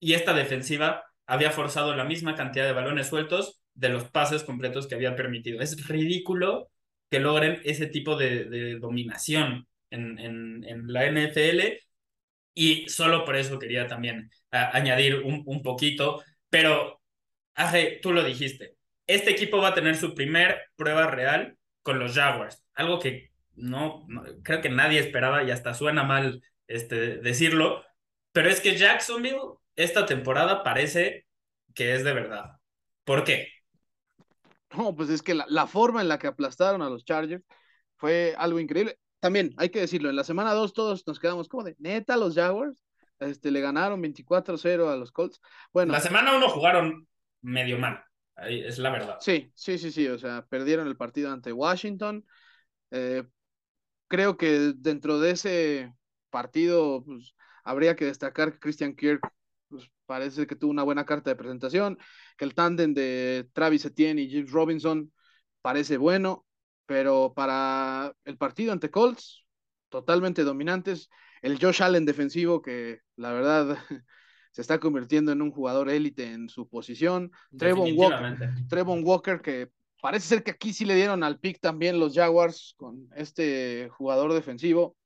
[0.00, 4.86] Y esta defensiva había forzado la misma cantidad de balones sueltos de los pases completos
[4.86, 5.60] que había permitido.
[5.60, 6.70] Es ridículo
[7.10, 11.60] que logren ese tipo de, dominación en, en, en, la NFL.
[12.54, 17.00] Y solo por eso quería también añadir un, un, poquito, pero
[17.54, 22.14] Aje, tú lo dijiste, este equipo va a tener su primer prueba real con los
[22.14, 24.06] Jaguars, algo que no
[24.42, 27.84] creo que nadie esperaba y hasta suena mal este, decirlo,
[28.32, 29.38] pero es que Jacksonville
[29.76, 31.26] esta temporada parece
[31.74, 32.58] que es de verdad.
[33.04, 33.48] ¿Por qué?
[34.76, 37.44] No, pues es que la, la, forma en la que aplastaron a los Chargers
[37.96, 38.98] fue algo increíble.
[39.20, 42.34] También hay que decirlo, en la semana 2 todos nos quedamos como de neta los
[42.34, 42.84] Jaguars.
[43.20, 45.40] Este, le ganaron 24-0 a los Colts.
[45.72, 47.08] Bueno, la semana 1 jugaron
[47.40, 48.04] medio mal,
[48.46, 49.18] es la verdad.
[49.20, 52.26] Sí, sí, sí, sí, o sea, perdieron el partido ante Washington.
[52.90, 53.24] Eh,
[54.08, 55.94] creo que dentro de ese
[56.30, 59.20] partido pues, habría que destacar que Christian Kirk
[59.74, 61.98] pues, parece que tuvo una buena carta de presentación,
[62.36, 65.12] que el tándem de Travis Etienne y James Robinson
[65.62, 66.46] parece bueno,
[66.86, 69.44] pero para el partido ante Colts,
[69.88, 71.10] totalmente dominantes.
[71.42, 73.76] El Josh Allen defensivo, que la verdad
[74.52, 77.32] se está convirtiendo en un jugador élite en su posición.
[77.58, 81.98] Trevon Walker, Trevon Walker, que parece ser que aquí sí le dieron al pick también
[81.98, 84.96] los Jaguars con este jugador defensivo.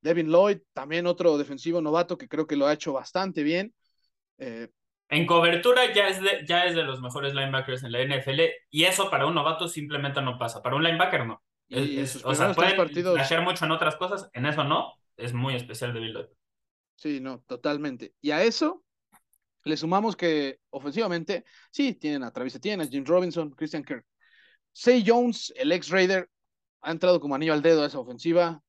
[0.00, 3.72] Devin Lloyd, también otro defensivo novato que creo que lo ha hecho bastante bien.
[4.40, 4.68] Eh,
[5.10, 8.84] en cobertura ya es, de, ya es de los mejores linebackers en la NFL y
[8.84, 10.62] eso para un novato simplemente no pasa.
[10.62, 11.42] Para un linebacker no.
[11.68, 13.18] Y es, o sea, pueden partidos...
[13.18, 14.94] hacer mucho en otras cosas, en eso no.
[15.16, 16.28] Es muy especial de Bill
[16.96, 18.14] Sí, no, totalmente.
[18.20, 18.84] Y a eso
[19.64, 24.06] Le sumamos que ofensivamente, sí, tienen a Travis Etienne, a Jim Robinson, Christian Kirk.
[24.72, 26.30] Say Jones, el ex Raider,
[26.80, 28.62] ha entrado como anillo al dedo a esa ofensiva.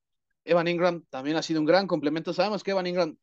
[0.44, 2.34] Evan Ingram también ha sido un gran complemento.
[2.34, 3.16] Sabemos que Evan Ingram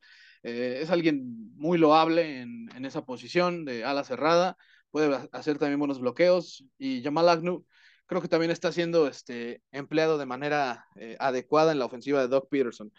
[0.43, 4.57] eh, es alguien muy loable en, en, esa posición de ala cerrada.
[4.91, 6.65] Puede hacer también buenos bloqueos.
[6.77, 7.65] Y Jamal Agnew
[8.05, 12.27] creo que también está siendo este, empleado de manera eh, adecuada en la ofensiva de
[12.27, 12.91] Doug Peterson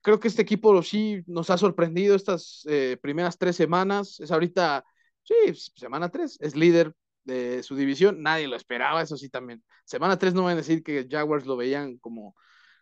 [0.00, 4.20] creo que este equipo sí nos ha sorprendido estas eh, primeras tres semanas.
[4.20, 4.84] Es ahorita,
[5.22, 5.34] sí,
[5.76, 8.22] semana tres, es líder de su división.
[8.22, 9.62] Nadie lo esperaba, eso sí también.
[9.84, 12.34] Semana tres no van a decir que Jaguars lo veían como,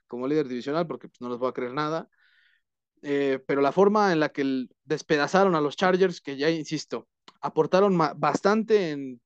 [0.07, 2.09] como líder divisional porque pues, no les voy a creer nada.
[3.03, 7.09] Eh, pero la forma en la que despedazaron a los Chargers, que ya insisto,
[7.41, 9.21] aportaron bastante en,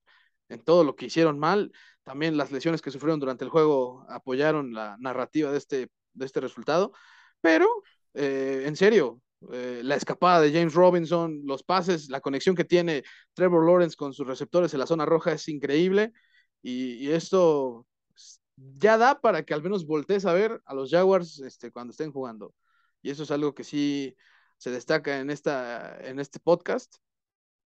[0.65, 1.73] todo lo que hicieron mal.
[2.03, 6.41] También las lesiones que sufrieron durante el juego apoyaron la narrativa de este, de este
[6.41, 6.93] resultado.
[7.41, 7.67] Pero,
[8.15, 13.05] eh, en serio, eh, la escapada de James Robinson, los pases, la conexión que tiene
[13.33, 16.13] Trevor Lawrence con sus receptores en la zona roja es increíble.
[16.63, 17.87] Y, esto
[18.57, 22.13] ya da para que al menos voltees a ver a los Jaguars este, cuando estén
[22.13, 22.55] jugando.
[23.03, 24.17] Y eso es algo que sí
[24.59, 26.97] se destaca en, esta, en este podcast.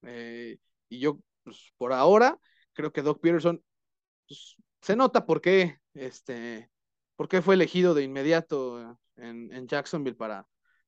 [0.02, 2.38] Eh, y yo, pues, por ahora,
[2.72, 3.62] creo que Doc Peterson
[4.28, 6.70] pues, se nota por qué, este,
[7.16, 10.46] por qué fue elegido de inmediato en, Jacksonville para,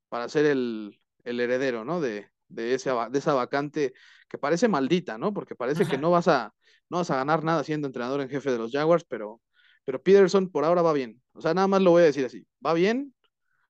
[0.08, 2.00] para ser el, heredero, ¿no?
[2.00, 3.92] De, de, ese, de esa vacante
[4.28, 5.32] que parece maldita, ¿no?
[5.32, 6.54] Porque parece que no vas, a,
[6.88, 9.40] no vas a ganar nada siendo entrenador en jefe de los Jaguars, pero,
[9.84, 11.20] pero Peterson por ahora va bien.
[11.32, 12.46] O sea, nada más lo voy a decir así.
[12.64, 13.15] Va bien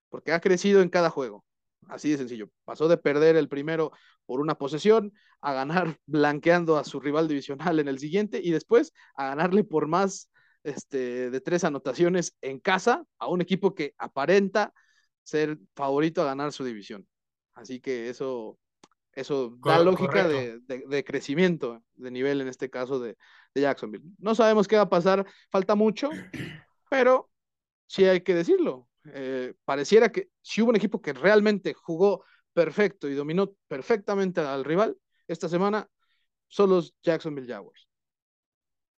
[0.08, 1.44] porque ha crecido en cada juego.
[1.88, 2.50] Así de sencillo.
[2.64, 3.92] Pasó de perder el primero
[4.24, 8.92] por una posesión a ganar blanqueando a su rival divisional en el siguiente y después
[9.14, 10.30] a ganarle por más
[10.64, 14.72] este, de tres anotaciones en casa a un equipo que aparenta
[15.22, 17.06] ser favorito a ganar su división.
[17.54, 18.58] Así que eso,
[19.12, 23.16] eso da lógica de, crecimiento de nivel en este caso de,
[23.54, 24.04] Jacksonville.
[24.18, 26.10] No sabemos qué va a pasar, falta mucho,
[26.90, 27.30] pero
[27.86, 28.86] sí hay que decirlo.
[29.12, 34.64] Eh, pareciera que si hubo un equipo que realmente jugó perfecto y dominó perfectamente al
[34.64, 34.96] rival
[35.28, 35.88] esta semana,
[36.48, 37.86] son los Jacksonville Jaguars.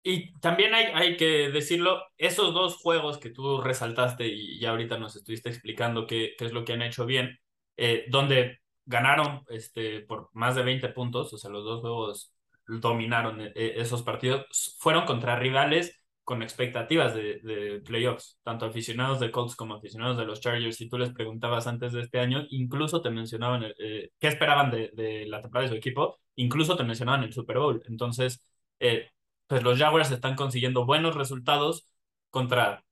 [0.02, 4.96] Y también hay, hay que decirlo, esos dos juegos que tú resaltaste y ya ahorita
[4.96, 7.38] nos estuviste explicando qué, qué es lo que han hecho bien,
[7.76, 12.32] eh, donde ganaron este, por más de 20 puntos, o sea, los dos juegos
[12.66, 19.30] dominaron eh, esos partidos, fueron contra rivales con expectativas de, de, playoffs, tanto aficionados de
[19.30, 20.76] Colts como aficionados de los Chargers.
[20.76, 24.90] Si tú les preguntabas antes de este año, incluso te mencionaban eh, qué esperaban de,
[24.92, 27.82] de, la temporada de su equipo, incluso te mencionaban el Super Bowl.
[27.88, 28.44] Entonces,
[28.78, 29.08] eh,
[29.46, 31.86] pues los Jaguars están consiguiendo buenos resultados
[32.28, 32.84] contra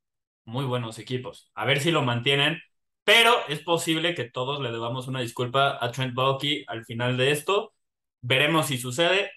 [0.47, 1.51] muy buenos equipos.
[1.55, 2.63] A ver si lo mantienen,
[3.05, 7.33] pero es posible que todos le debamos una disculpa a Trent Baalke al final de
[7.33, 7.75] esto.
[8.23, 9.31] Veremos si sucede.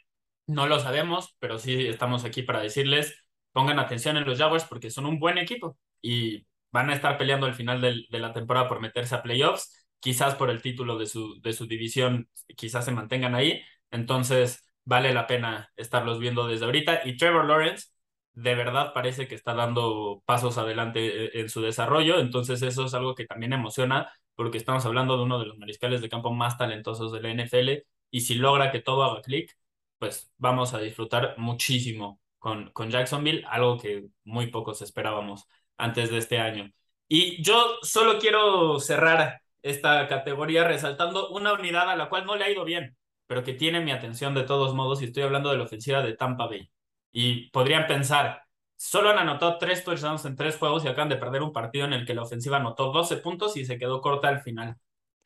[0.48, 3.16] No lo sabemos, pero sí estamos aquí para decirles,
[3.52, 7.46] pongan atención en los Jaguars porque son un buen equipo y van a estar peleando
[7.46, 11.40] al final de la temporada por meterse a playoffs, quizás por el título de su,
[11.42, 13.62] de su división, quizás se mantengan ahí.
[13.92, 17.02] Entonces, vale la pena estarlos viendo desde ahorita.
[17.06, 17.88] Y Trevor Lawrence,
[18.34, 22.94] de verdad parece que está dando pasos adelante eh, en su desarrollo, entonces eso es
[22.94, 26.58] algo que también emociona porque estamos hablando de uno de los mariscales de campo más
[26.58, 29.56] talentosos de la NFL y si logra que todo haga clic,
[29.98, 35.48] pues vamos a disfrutar muchísimo con, con Jacksonville, algo que muy pocos esperábamos
[35.78, 36.72] antes de este año.
[37.08, 42.46] Y yo solo quiero cerrar esta categoría resaltando una unidad a la cual no le
[42.46, 42.98] ha ido bien
[43.30, 46.16] pero que tiene mi atención de todos modos y estoy hablando de la ofensiva de
[46.16, 46.72] Tampa Bay.
[47.12, 48.42] Y podrían pensar,
[48.76, 51.94] solo han anotado tres touchdowns en tres juegos y acaban de perder un partido en
[51.94, 54.78] el que la ofensiva anotó 12 puntos y se quedó corta al final.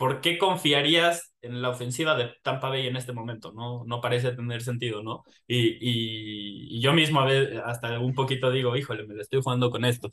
[0.04, 3.54] ¿Por qué confiarías en la ofensiva de Tampa Bay en este momento?
[3.54, 5.24] No, no parece tener sentido, ¿no?
[5.48, 10.10] Y, yo mismo a veces hasta un poquito digo, híjole, me estoy jugando con esto.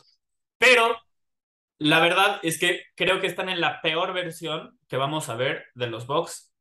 [0.58, 0.96] Pero
[1.78, 5.64] la verdad es que creo que están en la peor versión que vamos a ver
[5.74, 6.52] de los Bucks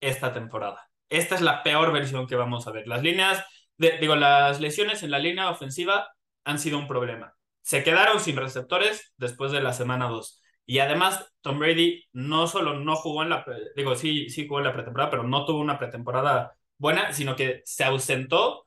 [0.00, 0.90] esta temporada.
[1.10, 2.88] Esta es la peor versión que vamos a ver.
[2.88, 3.44] Las líneas,
[3.76, 6.08] digo, las lesiones en la línea ofensiva
[6.44, 7.34] han sido un problema.
[7.60, 10.39] Se quedaron sin receptores después de la semana 2.
[10.70, 14.66] Y además, Tom Brady no solo no jugó en la, digo, sí, sí jugó en
[14.66, 18.64] la pretemporada, pero no tuvo una pretemporada buena, sino que se ausentó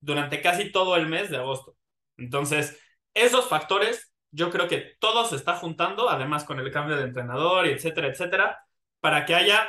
[0.00, 1.74] durante casi todo el mes de agosto.
[2.18, 2.78] Entonces,
[3.14, 7.66] esos factores, yo creo que todo se está juntando, además con el cambio de entrenador,
[7.66, 8.66] etcétera, etcétera,
[9.00, 9.66] para que haya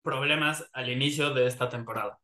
[0.00, 2.18] problemas al inicio de esta temporada.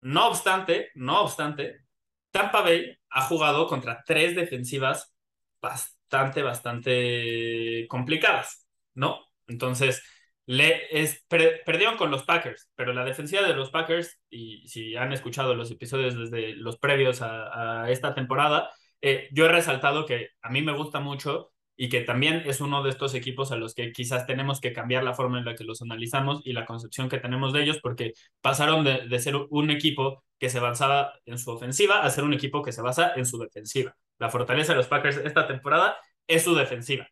[0.00, 1.84] No obstante, no obstante,
[2.32, 5.14] Tampa Bay ha jugado contra tres defensivas
[5.60, 5.95] bastante,
[6.42, 9.20] bastante complicadas, ¿no?
[9.46, 10.02] Entonces,
[10.46, 15.12] le es, perdieron con los Packers, pero la defensiva de los Packers, y si han
[15.12, 20.50] escuchado los episodios desde los previos a, esta temporada, eh, yo he resaltado que a
[20.50, 23.92] mí me gusta mucho y que también es uno de estos equipos a los que
[23.92, 27.18] quizás tenemos que cambiar la forma en la que los analizamos y la concepción que
[27.18, 31.50] tenemos de ellos, porque pasaron de, de ser un equipo que se basaba en su
[31.50, 33.96] ofensiva a ser un equipo que se basa en su defensiva.
[34.18, 37.08] La fortaleza de los Packers esta temporada es su defensiva.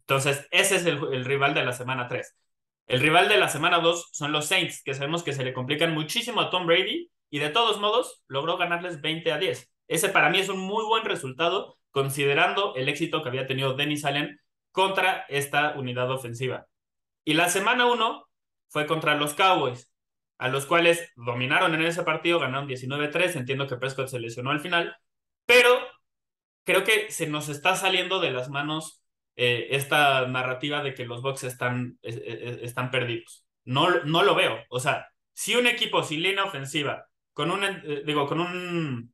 [0.00, 2.36] Entonces, ese es el, rival de la semana 3.
[2.86, 5.94] El rival de la semana 2 son los Saints, que sabemos que se le complican
[5.94, 9.72] muchísimo a Tom Brady y de todos modos logró ganarles 20 a 10.
[9.88, 14.04] Ese para mí es un muy buen resultado considerando el éxito que había tenido Dennis
[14.04, 14.40] Allen
[14.72, 16.66] contra esta unidad ofensiva.
[17.24, 18.28] Y la semana 1
[18.68, 19.90] fue contra los Cowboys,
[20.36, 24.60] a los cuales dominaron en ese partido, ganaron 19-3, entiendo que Prescott se lesionó al
[24.60, 24.96] final,
[25.46, 25.68] pero
[26.64, 29.02] creo que se nos está saliendo de las manos
[29.36, 33.46] eh, esta narrativa de que los Bucks están, están perdidos.
[33.64, 34.58] No, no lo veo.
[34.68, 39.12] O sea, si un equipo sin línea ofensiva, con un, eh, digo, con un,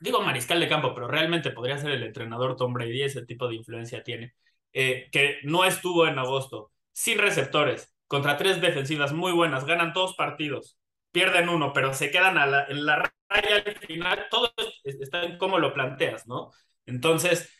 [0.00, 3.56] digo mariscal de campo, pero realmente podría ser el entrenador Tom Brady, ese tipo de
[3.56, 4.34] influencia tiene,
[4.72, 10.14] eh, que no estuvo en agosto, sin receptores, contra tres defensivas muy buenas, ganan dos
[10.14, 10.78] partidos,
[11.12, 12.36] pierden uno, pero se quedan
[12.68, 12.96] en la
[13.28, 14.52] raya al final, todo
[14.84, 16.50] está en cómo lo planteas, ¿no?
[16.86, 17.50] Entonces,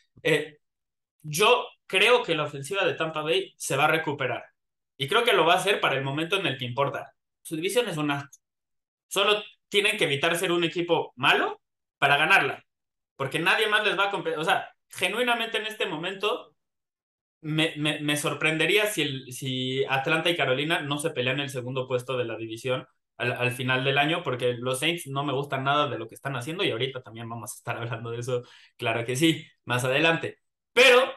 [1.21, 4.43] yo creo que la ofensiva de Tampa Bay se va a recuperar.
[4.97, 7.13] Y creo que lo va a hacer para el momento en el que importa.
[7.41, 8.29] Su división es una...
[9.07, 11.61] Solo tienen que evitar ser un equipo malo
[11.97, 12.63] para ganarla.
[13.15, 14.39] Porque nadie más les va a competir.
[14.39, 16.55] O sea, genuinamente en este momento
[17.41, 22.17] me, me, sorprendería si, el, si Atlanta y Carolina no se pelean el segundo puesto
[22.17, 25.87] de la división al, al, final del año, porque los Saints no me gustan nada
[25.87, 28.43] de lo que están haciendo y ahorita también vamos a estar hablando de eso,
[28.77, 30.39] claro que sí, más adelante.
[30.73, 31.13] Pero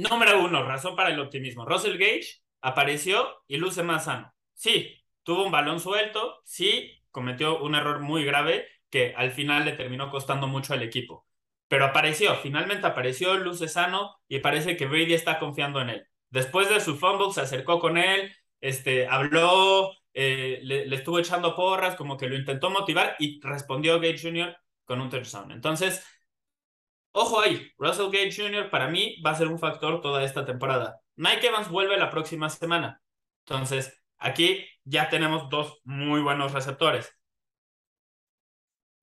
[0.00, 1.66] Número uno, razón para el optimismo.
[1.66, 4.32] Russell Gage apareció y luce más sano.
[4.54, 9.72] Sí, tuvo un balón suelto, sí, cometió un error muy grave que al final le
[9.72, 11.26] terminó costando mucho al equipo.
[11.68, 16.06] Pero apareció, finalmente apareció, luce sano y parece que Brady está confiando en él.
[16.30, 21.96] Después de su fumble se acercó con él, este, habló, eh, le, estuvo echando porras,
[21.96, 24.56] como que lo intentó motivar y respondió Gage Jr.
[24.84, 25.52] con un touchdown.
[25.52, 26.04] Entonces,
[27.12, 28.70] Ojo ahí, Russell Gage Jr.
[28.70, 31.00] para mí va a ser un factor toda esta temporada.
[31.16, 33.02] Mike Evans vuelve la próxima semana.
[33.44, 37.12] Entonces, aquí ya tenemos dos muy buenos receptores.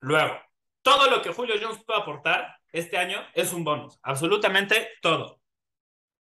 [0.00, 0.38] Luego,
[0.82, 3.98] todo lo que Julio Jones puede aportar este año es un bonus.
[4.02, 5.40] Absolutamente todo.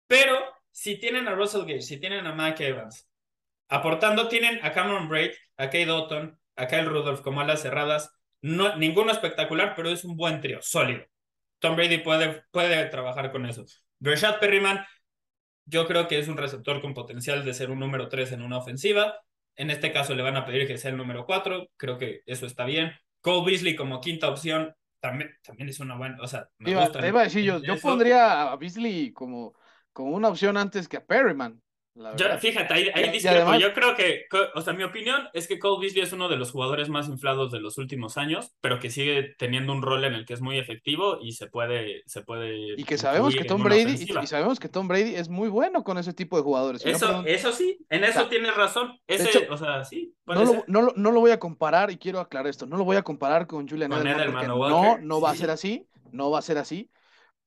[0.06, 0.38] Pero
[0.70, 3.09] si tienen a Russell Gage, si tienen a Mike Evans,
[3.70, 8.12] aportando, tienen a Cameron Braid, a Kate Doughton, a Kyle Rudolph como alas cerradas.
[8.42, 11.04] No, ninguno espectacular, pero es un buen trío, sólido.
[11.58, 13.64] Tom Brady puede, puede trabajar con eso.
[14.00, 14.84] Rashad Perryman,
[15.66, 18.58] yo creo que es un receptor con potencial de ser un número 3 en una
[18.58, 19.14] ofensiva.
[19.56, 21.68] En este caso le van a pedir que sea el número 4.
[21.76, 22.92] Creo que eso está bien.
[23.20, 26.16] Cole Beasley como quinta opción también, también es una buena.
[26.22, 27.06] O sea, me iba, gusta.
[27.06, 29.54] Iba a decir yo, yo pondría a Beasley como,
[29.92, 31.60] como una opción antes que a Perryman.
[31.94, 33.18] Yo, fíjate, ahí, ahí
[33.58, 36.52] Yo creo que, o sea, mi opinión es que Cole Beasley es uno de los
[36.52, 40.24] jugadores más inflados de los últimos años, pero que sigue teniendo un rol en el
[40.24, 42.02] que es muy efectivo y se puede.
[42.06, 45.48] Se puede y que sabemos que Tom Brady, y, sabemos que Tom Brady es muy
[45.48, 46.86] bueno con ese tipo de jugadores.
[46.86, 48.98] Eso, eso sí, en eso tienes razón.
[49.06, 50.14] Ese, o sea, sí.
[50.26, 52.96] No lo, no, no lo, voy a comparar, y quiero aclarar esto, no lo voy
[52.96, 56.56] a comparar con Julian Edelman, no, no va a ser así, no va a ser
[56.56, 56.88] así,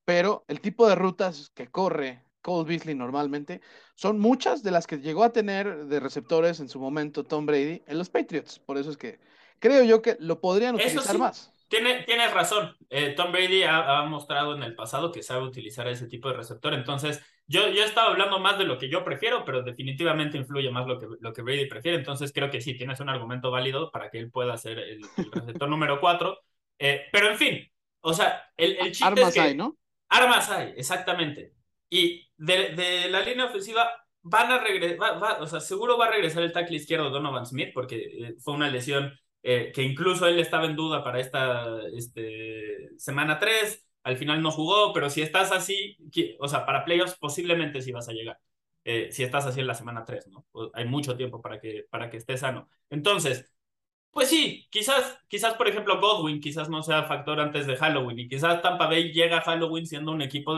[0.03, 3.61] pero el tipo de rutas que corre Cole Beasley normalmente,
[3.95, 7.81] son muchas de las que llegó a tener de receptores en su momento Tom Brady
[7.87, 8.59] en los Patriots.
[8.59, 9.17] Por eso es que
[9.57, 11.51] creo yo que lo podrían utilizar más.
[11.69, 12.75] Tiene, tienes razón.
[12.91, 16.73] Eh, Tom Brady ha, mostrado en el pasado que sabe utilizar ese tipo de receptor.
[16.75, 20.85] Entonces, yo, yo estaba hablando más de lo que yo prefiero, pero definitivamente influye más
[20.85, 21.97] lo que, lo que Brady prefiere.
[21.97, 25.01] Entonces, creo que sí, tienes un argumento válido para que él pueda ser el,
[25.31, 26.41] receptor número cuatro.
[26.77, 29.77] Eh, pero, en fin, o sea, el, el chiste Armas es que, hay, ¿no?
[30.09, 31.53] Armas hay, exactamente.
[31.89, 33.89] Y de, la línea ofensiva
[34.21, 37.95] van a regresar, o sea, seguro va a regresar el tackle izquierdo Donovan Smith porque
[37.97, 43.39] eh, fue una lesión eh, que incluso él estaba en duda para esta este, semana
[43.39, 45.97] 3, al final no jugó, pero si estás así,
[46.39, 48.39] o sea, para playoffs posiblemente sí vas a llegar.
[48.85, 50.45] Eh, si estás así en la semana 3, ¿no?
[50.73, 52.69] Hay mucho tiempo para que, para que esté sano.
[52.89, 53.53] Entonces,
[54.11, 58.27] pues sí, quizás, quizás, por ejemplo, Godwin quizás no sea factor antes de Halloween y
[58.27, 60.57] quizás Tampa Bay llega a Halloween siendo un equipo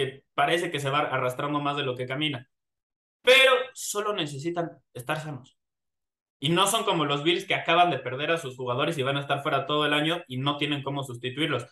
[0.00, 2.48] que parece que se va arrastrando más de lo que camina.
[3.22, 5.56] Pero solo necesitan estar sanos.
[6.40, 9.18] Y no son como los Bills que acaban de perder a sus jugadores y van
[9.18, 11.66] a estar fuera todo el año y no tienen cómo sustituirlos.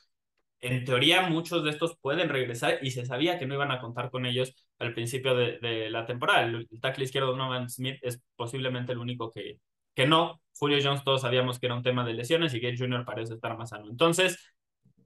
[0.61, 4.11] en teoría muchos de estos pueden regresar y se sabía que no iban a contar
[4.11, 6.43] con ellos al principio de, de la temporada.
[6.45, 9.61] El, el, tackle izquierdo Nolan Smith es posiblemente el único que,
[9.95, 10.43] que no.
[10.59, 13.05] Julio Jones todos sabíamos que era un tema de lesiones y Gage Jr.
[13.05, 13.89] parece estar más sano.
[13.89, 14.53] Entonces,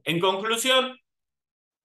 [0.04, 0.98] en conclusión,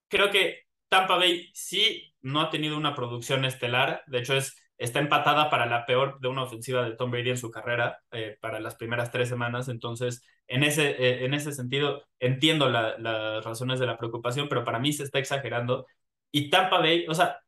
[0.07, 4.03] creo que Tampa Bay sí no ha tenido una producción estelar.
[4.07, 7.37] De hecho, es, está empatada para la peor de una ofensiva de Tom Brady en
[7.37, 9.69] su carrera eh, para las primeras tres semanas.
[9.69, 14.63] Entonces, en ese, eh, en ese sentido, entiendo la, las razones de la preocupación, pero
[14.63, 15.85] para mí se está exagerando.
[16.31, 17.39] Y Tampa Bay, o sea,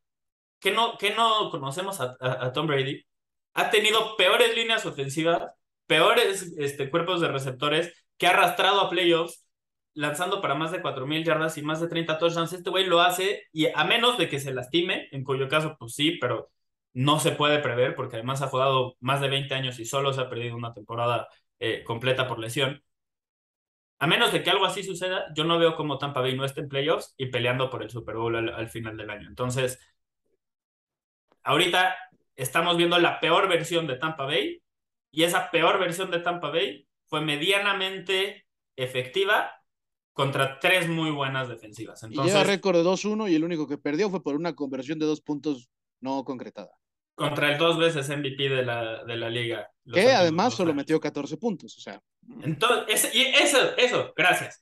[0.60, 3.06] que no, que no conocemos a, a, Tom Brady,
[3.54, 5.44] ha tenido peores líneas ofensivas,
[5.88, 9.46] peores este, cuerpos de receptores, que ha arrastrado a playoffs
[10.00, 12.54] lanzando para más de 4.000 yardas y más de 30 touchdowns.
[12.54, 15.94] Este güey lo hace y a menos de que se lastime, en cuyo caso, pues
[15.94, 16.50] sí, pero
[16.94, 20.22] no se puede prever porque además ha jugado más de 20 años y solo se
[20.22, 21.28] ha perdido una temporada
[21.60, 22.82] eh, completa por lesión.
[24.00, 26.62] A menos de que algo así suceda, yo no veo cómo Tampa Bay no esté
[26.62, 29.28] en playoffs y peleando por el Super Bowl al, al final del año.
[29.28, 29.80] Entonces,
[31.44, 31.96] ahorita
[32.38, 34.62] estamos viendo la peor versión de Tampa Bay
[35.12, 38.46] y esa peor versión de Tampa Bay fue medianamente
[38.78, 39.59] efectiva
[40.20, 42.04] contra tres muy buenas defensivas.
[42.04, 45.00] Entonces, y lleva récord de 2-1 y el único que perdió fue por una conversión
[45.00, 45.70] de dos puntos
[46.02, 46.72] no concretada.
[47.16, 49.72] Contra el dos veces MVP de la, de la liga.
[49.86, 52.02] Que además solo metió 14 puntos, o sea.
[52.42, 54.62] Entonces, y eso, eso, gracias.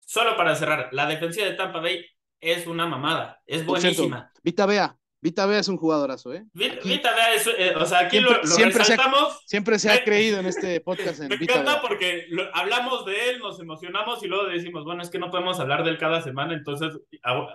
[0.00, 2.02] Solo para cerrar, la defensiva de Tampa Bay
[2.40, 4.16] es una mamada, es buenísima.
[4.16, 6.44] Cierto, Vita Bea, Vita Bea es un jugadorazo, ¿eh?
[6.52, 9.20] Vita, Vita Bea es, eh, o sea, aquí siempre, lo, lo siempre resaltamos.
[9.20, 11.82] Se ha, siempre se ha creído en este podcast en Me Vita encanta Bea.
[11.82, 15.58] porque lo, hablamos de él, nos emocionamos y luego decimos, bueno, es que no podemos
[15.58, 16.92] hablar de él cada semana, entonces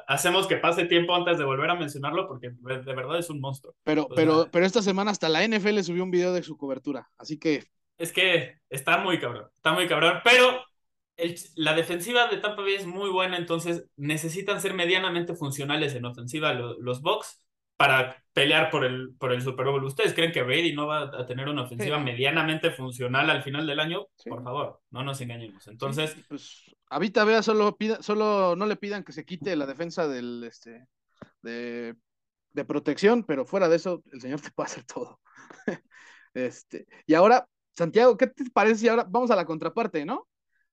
[0.07, 3.73] hacemos que pase tiempo antes de volver a mencionarlo porque de verdad es un monstruo.
[3.85, 7.39] Pero, pero, pero esta semana hasta la NFL subió un video de su cobertura, así
[7.39, 7.63] que
[7.97, 10.61] es que está muy cabrón, está muy cabrón, pero
[11.17, 16.05] el- la defensiva de Tampa Bay es muy buena, entonces necesitan ser medianamente funcionales en
[16.05, 17.45] ofensiva lo- los Bucks
[17.81, 19.83] para pelear por el, por el Super Bowl.
[19.83, 22.03] ¿Ustedes creen que Brady no va a tener una ofensiva Sí.
[22.03, 24.05] medianamente funcional al final del año?
[24.15, 24.29] Sí.
[24.29, 25.67] Por favor, no nos engañemos.
[25.67, 29.55] Entonces, Sí, pues a Vita Bea solo, pida, solo no le pidan que se quite
[29.55, 30.85] la defensa del este
[31.41, 31.95] de,
[32.51, 35.19] de protección, pero fuera de eso, el señor te puede hacer todo.
[36.35, 40.27] este, y ahora, Santiago, ¿qué te parece si ahora vamos a la contraparte, ¿no?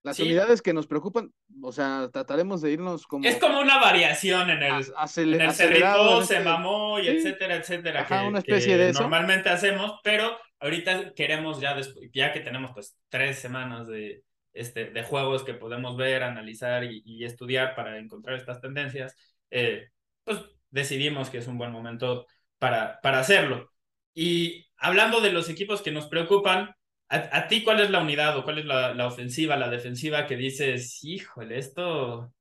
[0.05, 0.23] Las Sí.
[0.23, 1.33] unidades que nos preocupan,
[1.63, 5.41] o sea, trataremos de irnos como es como una variación en el, a- acele- en
[5.43, 7.09] el acelerado cerrito, en se este- mamó y Sí.
[7.11, 9.01] etcétera, etcétera, Ajá, que, una especie que de eso.
[9.01, 11.77] normalmente hacemos, pero ahorita queremos ya,
[12.13, 17.03] ya que tenemos pues tres semanas de, este, de juegos que podemos ver, analizar y,
[17.05, 19.15] y estudiar para encontrar estas tendencias,
[19.51, 19.89] eh,
[20.25, 20.39] pues
[20.71, 22.27] decidimos que es un buen momento
[22.59, 23.71] para, para hacerlo.
[24.15, 26.75] Y hablando de los equipos que nos preocupan,
[27.09, 30.27] ¿a, a ti cuál es la unidad o cuál es la, la ofensiva, la defensiva
[30.27, 32.33] que dices, híjole, esto,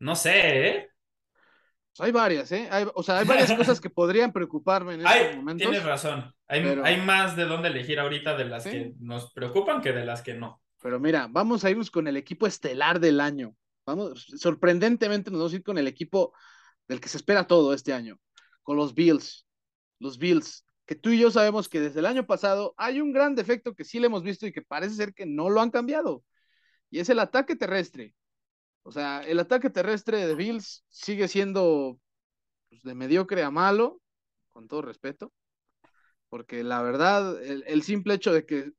[0.00, 0.88] no sé, ¿eh?
[1.98, 2.68] Hay varias, ¿eh?
[2.70, 5.66] Hay- o sea, hay varias cosas que podrían preocuparme en estos Ay, momentos.
[5.68, 6.34] tienes razón.
[6.46, 8.70] Hay, pero- hay más de dónde elegir ahorita de las Sí.
[8.70, 10.60] que nos preocupan que de las que no.
[10.82, 13.56] Pero mira, vamos a irnos con el equipo estelar del año.
[13.86, 16.34] Vamos, sorprendentemente nos vamos a ir con el equipo
[16.86, 18.18] del que se espera todo este año,
[18.62, 19.46] con los Bills.
[19.98, 23.34] Los Bills, que tú y yo sabemos que desde el año pasado hay un gran
[23.34, 26.24] defecto que sí le hemos visto y que parece ser que no lo han cambiado.
[26.90, 28.14] Y es el ataque terrestre.
[28.84, 31.98] O sea, el ataque terrestre de Bills sigue siendo
[32.68, 34.00] pues, de mediocre a malo,
[34.50, 35.32] con todo respeto,
[36.28, 38.72] porque la verdad, el, simple hecho de que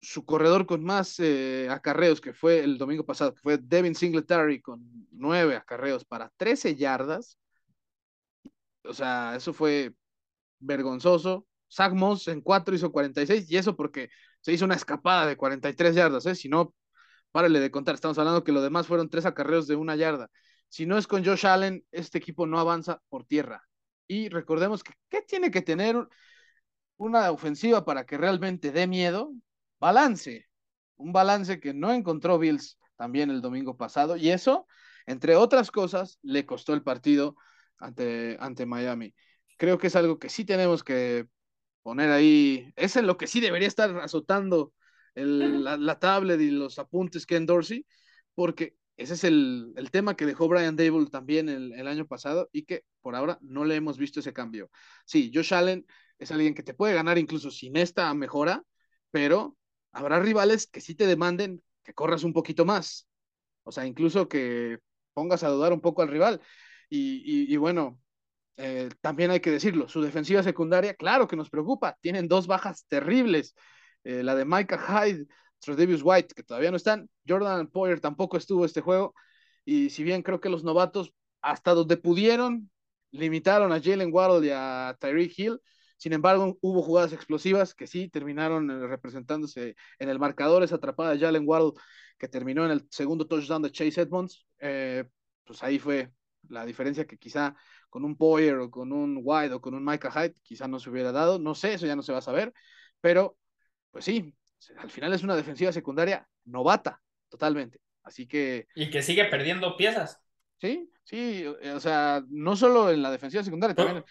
[0.00, 4.60] su corredor con más eh, acarreos, que fue el domingo pasado, que fue Devin Singletary
[4.60, 7.38] con nueve acarreos para 13 yardas.
[8.84, 9.94] O sea, eso fue
[10.60, 11.46] vergonzoso.
[11.70, 14.08] Zach Moss en cuatro hizo 46, y eso porque
[14.40, 16.34] se hizo una escapada de 43 yardas, ¿eh?
[16.34, 16.74] Si no,
[17.32, 20.30] párale de contar, estamos hablando que lo demás fueron tres acarreos de una yarda.
[20.68, 23.64] Si no es con Josh Allen, este equipo no avanza por tierra.
[24.06, 25.96] Y recordemos que, ¿qué tiene que tener
[26.96, 29.32] una ofensiva para que realmente dé miedo?
[29.80, 30.46] balance,
[30.96, 34.66] un balance que no encontró Bills también el domingo pasado y eso,
[35.06, 37.36] entre otras cosas, le costó el partido
[37.78, 39.14] ante, ante Miami.
[39.58, 41.26] Creo que es algo que sí tenemos que
[41.82, 44.72] poner ahí, es lo que sí debería estar azotando
[45.14, 47.86] la, la, tablet y los apuntes Ken Dorsey,
[48.34, 52.64] porque ese es el, el tema que dejó Brian Dable también el, año pasado y
[52.64, 54.70] que por ahora no le hemos visto ese cambio.
[55.04, 55.86] Sí, Josh Allen
[56.18, 58.64] es alguien que te puede ganar incluso sin esta mejora,
[59.10, 59.56] pero
[59.92, 63.08] habrá rivales que sí te demanden que corras un poquito más.
[63.62, 64.78] O sea, incluso que
[65.14, 66.40] pongas a dudar un poco al rival.
[66.90, 68.00] Y, y bueno,
[68.60, 71.96] eh, también hay que decirlo, su defensiva secundaria, claro que nos preocupa.
[72.00, 73.54] Tienen dos bajas terribles.
[74.02, 75.26] Eh, la de Micah Hyde,
[75.60, 77.08] Tredavious White, que todavía no están.
[77.26, 79.14] Jordan Poyer tampoco estuvo este juego.
[79.64, 82.68] Y si bien creo que los novatos, hasta donde pudieron,
[83.12, 85.60] limitaron a Jalen Waddle y a Tyreek Hill,
[85.96, 90.64] sin embargo, hubo jugadas explosivas que sí terminaron eh, representándose en el marcador.
[90.64, 91.80] Esa atrapada de Jalen Waddle
[92.18, 96.10] que terminó en el segundo touchdown de Chase Edmonds, pues ahí fue
[96.48, 97.54] la diferencia que quizá
[97.88, 100.90] con un Poyer o con un White o con un Micah Hyde quizá no se
[100.90, 101.38] hubiera dado.
[101.38, 102.52] No sé, eso ya no se va a saber,
[103.00, 103.36] pero
[103.90, 104.34] pues sí,
[104.78, 107.80] al final es una defensiva secundaria novata, totalmente.
[108.02, 108.66] Así que.
[108.74, 110.18] Y que sigue perdiendo piezas.
[110.60, 114.04] Sí, sí, eh, o sea, no solo en la defensiva secundaria, también.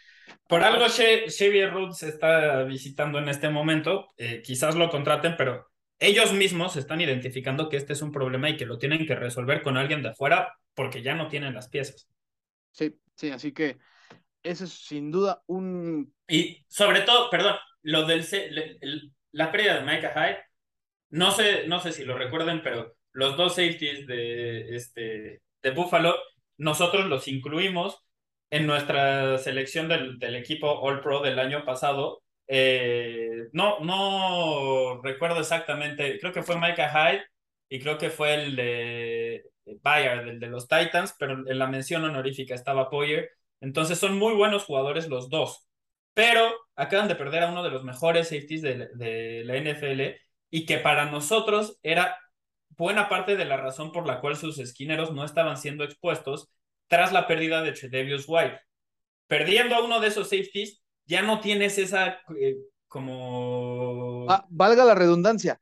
[0.48, 5.68] Por algo Xavier Roots está visitando en este momento, eh, quizás lo contraten, pero
[6.00, 9.62] ellos mismos están identificando que este es un problema y que lo tienen que resolver
[9.62, 12.08] con alguien de afuera porque ya no tienen las piezas.
[12.78, 13.78] Sí, sí, así que
[14.44, 16.14] eso es sin duda un...
[16.28, 18.24] Y sobre todo, perdón, lo del
[19.32, 20.44] la pérdida de Micah Hyde,
[21.10, 26.16] no sé, no sé si lo recuerden, pero los dos safeties de, este, de Buffalo,
[26.58, 27.98] nosotros los incluimos
[28.52, 32.22] en nuestra selección del, del equipo All Pro del año pasado.
[32.48, 37.26] Eh, no, no recuerdo exactamente, creo que fue Micah Hyde
[37.70, 39.17] y creo que fue el de
[39.82, 43.32] Bayard, el de los Titans, pero en la mención honorífica estaba Poyer.
[43.62, 45.68] Entonces son muy buenos jugadores los dos,
[46.14, 50.66] pero acaban de perder a uno de los mejores safeties de, de la NFL y
[50.66, 52.18] que para nosotros era
[52.70, 56.50] buena parte de la razón por la cual sus esquineros no estaban siendo expuestos
[56.88, 58.60] tras la pérdida de Tredevius White.
[59.28, 62.58] Perdiendo a uno de esos safeties, ya no tienes esa eh,
[62.88, 64.26] como...
[64.30, 65.60] Ah, valga la redundancia,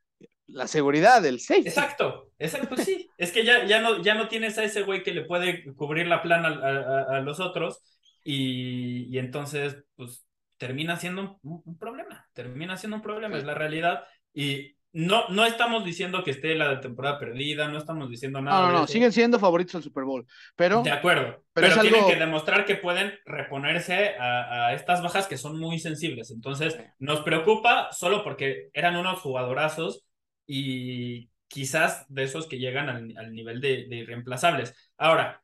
[0.48, 1.68] la seguridad del safety.
[1.68, 3.10] Exacto, exacto, sí.
[3.18, 6.06] es que ya, ya, no, ya no tienes a ese güey que le puede cubrir
[6.06, 7.82] la plana a, los otros
[8.24, 10.26] y, entonces, pues,
[10.56, 14.04] termina siendo un, problema, termina siendo un problema, es la realidad.
[14.32, 18.62] Y no, no estamos diciendo que esté la temporada perdida, no estamos diciendo nada.
[18.62, 20.26] No, no, no, siguen siendo favoritos al Super Bowl,
[20.56, 20.82] pero...
[20.82, 25.78] De acuerdo, pero, tienen que demostrar que pueden reponerse a, estas bajas que son muy
[25.78, 26.30] sensibles.
[26.30, 30.05] Entonces, nos preocupa solo porque eran unos jugadorazos
[30.46, 34.74] y quizás de esos que llegan al, nivel de, de, irreemplazables.
[34.96, 35.42] Ahora,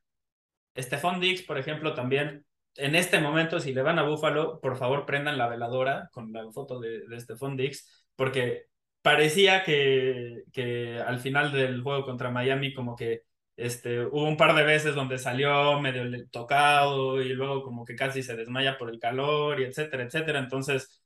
[0.76, 2.46] Stephon Dix, por ejemplo, también...
[2.76, 6.50] En este momento, si le van a Búfalo, por favor prendan la veladora con la
[6.52, 8.66] foto de, de Stephon Dix, porque
[9.02, 13.24] parecía que, que al final del juego contra Miami como que
[13.56, 18.22] este, hubo un par de veces donde salió medio tocado y luego como que casi
[18.22, 20.38] se desmaya por el calor y etcétera, etcétera.
[20.38, 21.01] Entonces,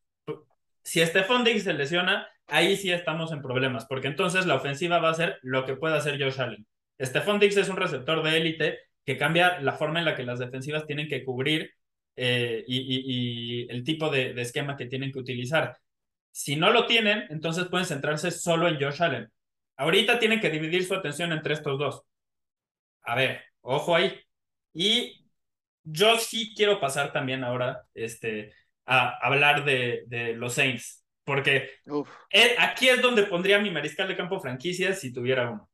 [0.86, 5.10] si Stephon Diggs se lesiona, ahí sí estamos en problemas, porque entonces la ofensiva va
[5.10, 6.64] a ser lo que pueda hacer Josh Allen.
[7.00, 10.38] Stephon Diggs es un receptor de élite que cambia la forma en la que las
[10.38, 11.72] defensivas tienen que cubrir
[12.14, 15.76] eh, y, el tipo de, de esquema que tienen que utilizar.
[16.30, 19.28] Si no lo tienen, entonces pueden centrarse solo en Josh Allen.
[19.76, 22.02] Ahorita tienen que dividir su atención entre estos dos.
[23.02, 24.20] A ver, ojo ahí.
[24.72, 25.26] Y
[25.82, 28.54] yo sí quiero pasar también ahora este,
[28.86, 31.70] a hablar de, de los Saints, porque
[32.58, 35.68] aquí es donde pondría mi mariscal de campo franquicia si tuviera uno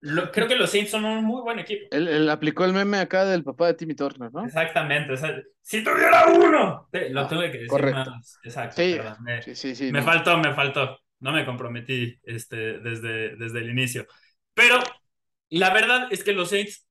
[0.00, 1.88] creo que los Saints son un muy buen equipo.
[1.90, 4.44] Él, aplicó el meme acá del papá de Timmy Turner, ¿no?
[4.44, 5.14] Exactamente.
[5.60, 8.10] si tuviera uno, lo ah, tuve que decir correcto.
[8.10, 8.38] más.
[8.44, 8.76] Exacto.
[8.76, 10.98] Sí, sí, sí, me faltó, me faltó.
[11.20, 14.06] No me comprometí este, desde, desde el inicio.
[14.54, 14.78] Pero
[15.48, 16.86] la verdad es que los Saints,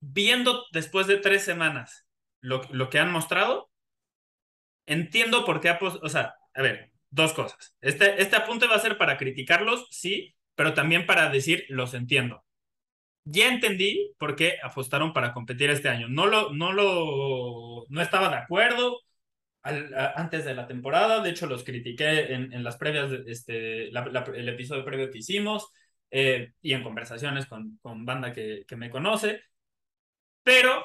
[0.00, 2.06] viendo después de tres semanas
[2.40, 3.67] lo, lo que han mostrado,
[4.88, 7.76] entiendo por qué, o sea, a ver, dos cosas.
[7.80, 12.44] Este, este apunte va a ser para criticarlos, sí, pero también para decir, los entiendo.
[13.24, 16.08] Ya entendí por qué apostaron para competir este año.
[16.08, 19.00] No lo, no lo, no estaba de acuerdo
[19.62, 21.22] antes de la temporada.
[21.22, 25.70] De hecho, los critiqué en, las previas, este, el episodio previo que hicimos
[26.10, 29.42] eh, y en conversaciones con, con banda que, que me conoce.
[30.42, 30.84] Pero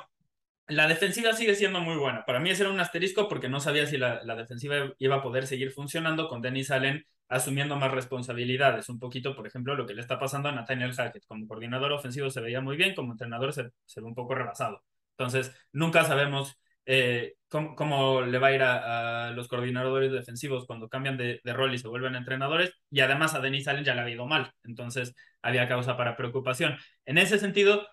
[0.67, 2.25] la defensiva sigue siendo muy buena.
[2.25, 5.21] Para mí ese era un asterisco porque no sabía si la, la, defensiva iba a
[5.21, 8.89] poder seguir funcionando con Dennis Allen asumiendo más responsabilidades.
[8.89, 11.25] Un poquito, por ejemplo, lo que le está pasando a Nathaniel Hackett.
[11.25, 14.83] Como coordinador ofensivo se veía muy bien, como entrenador se, se ve un poco rebasado.
[15.17, 16.55] Entonces, nunca sabemos
[16.85, 21.53] eh, cómo, cómo, le va a ir a, los coordinadores defensivos cuando cambian de, de,
[21.53, 22.73] rol y se vuelven entrenadores.
[22.89, 24.51] Y además a Denis Allen ya le ha ido mal.
[24.63, 26.77] Entonces, había causa para preocupación.
[27.05, 27.87] En ese sentido,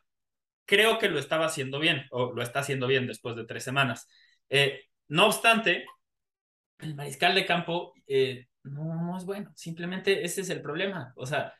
[0.70, 4.08] creo que lo estaba haciendo bien, o lo está haciendo bien después de tres semanas.
[4.48, 5.84] Eh, no obstante,
[6.78, 9.50] el mariscal de campo eh, no, es bueno.
[9.56, 11.12] Simplemente ese es el problema.
[11.16, 11.54] O sea,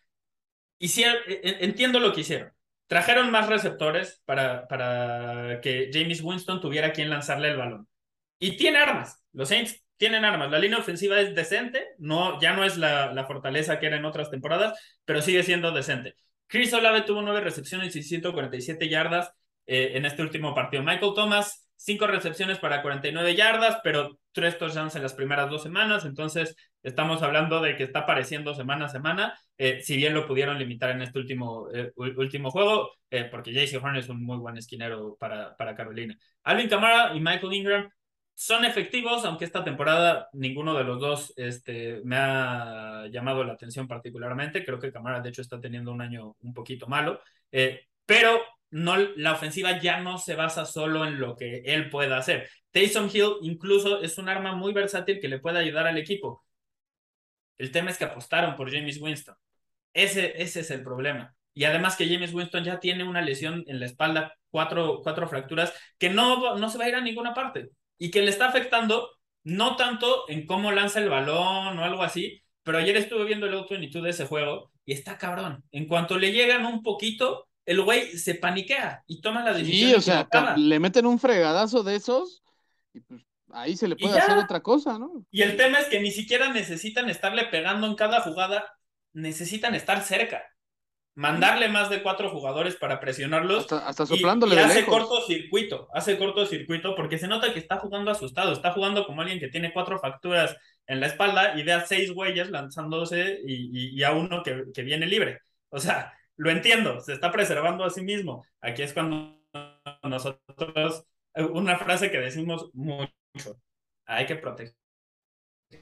[0.79, 2.53] hicieron, e, e, entiendo lo que hicieron.
[2.87, 7.89] Trajeron más receptores para, para que James Winston tuviera quien lanzarle el balón.
[8.39, 9.25] Y tiene armas.
[9.33, 10.51] Los Saints tienen armas.
[10.53, 11.89] La línea ofensiva es decente.
[11.99, 15.73] No, ya no es la, la fortaleza que era en otras temporadas, pero sigue siendo
[15.73, 16.15] decente.
[16.51, 19.33] Chris Olave tuvo nueve recepciones y 147 yardas
[19.67, 20.83] eh, en este último partido.
[20.83, 26.05] Michael Thomas, cinco recepciones para 49 yardas, pero tres touchdowns en las primeras dos semanas.
[26.05, 29.39] Entonces, estamos hablando de que está apareciendo semana a semana.
[29.59, 32.91] Eh, si bien lo pudieron limitar en este último, eh, último juego,
[33.31, 36.19] porque JC Horn es un muy buen esquinero para, para Carolina.
[36.43, 37.91] Alvin Kamara y Michael Ingram
[38.41, 43.87] son efectivos, aunque esta temporada ninguno de los dos este, me ha llamado la atención
[43.87, 44.65] particularmente.
[44.65, 47.21] Creo que Camara, de hecho, está teniendo un año un poquito malo,
[47.53, 52.17] eh, pero no, la ofensiva ya no se basa solo en lo que él pueda
[52.17, 52.49] hacer.
[52.71, 56.43] Taysom Hill incluso es un arma muy versátil que le puede ayudar al equipo.
[57.59, 59.37] El tema es que apostaron por James Winston.
[59.93, 61.35] Ese, ese es el problema.
[61.53, 65.75] Y además que James Winston ya tiene una lesión en la espalda, cuatro, cuatro fracturas,
[65.99, 67.69] que no, no se va a ir a ninguna parte
[68.01, 69.11] y que le está afectando
[69.45, 73.55] no tanto en cómo lanza el balón o algo así, pero ayer estuve viendo el
[73.55, 75.63] auto de ese juego y está cabrón.
[75.71, 79.91] En cuanto le llegan un poquito, el güey se paniquea y toma la decisión.
[79.91, 80.27] Sí, o sea,
[80.57, 82.43] le meten un fregadazo de esos
[82.95, 83.23] y pues
[83.53, 85.25] ahí se le puede hacer otra cosa, ¿no?
[85.31, 88.67] Y el tema es que ni siquiera necesitan estarle pegando en cada jugada,
[89.13, 90.43] necesitan estar cerca
[91.15, 93.71] mandarle más de cuatro jugadores para presionarlos.
[93.73, 94.57] Hasta, soplándole.
[94.57, 99.21] Y, hace cortocircuito, hace cortocircuito porque se nota que está jugando asustado, está jugando como
[99.21, 100.57] alguien que tiene cuatro facturas
[100.87, 105.07] en la espalda y ve a seis güeyes lanzándose y, a uno que, que, viene
[105.07, 105.41] libre.
[105.69, 108.45] O sea, lo entiendo, se está preservando a sí mismo.
[108.61, 109.41] Aquí es cuando
[110.03, 111.05] nosotros,
[111.35, 113.13] eh, una frase que decimos mucho,
[114.07, 114.75] hay que proteger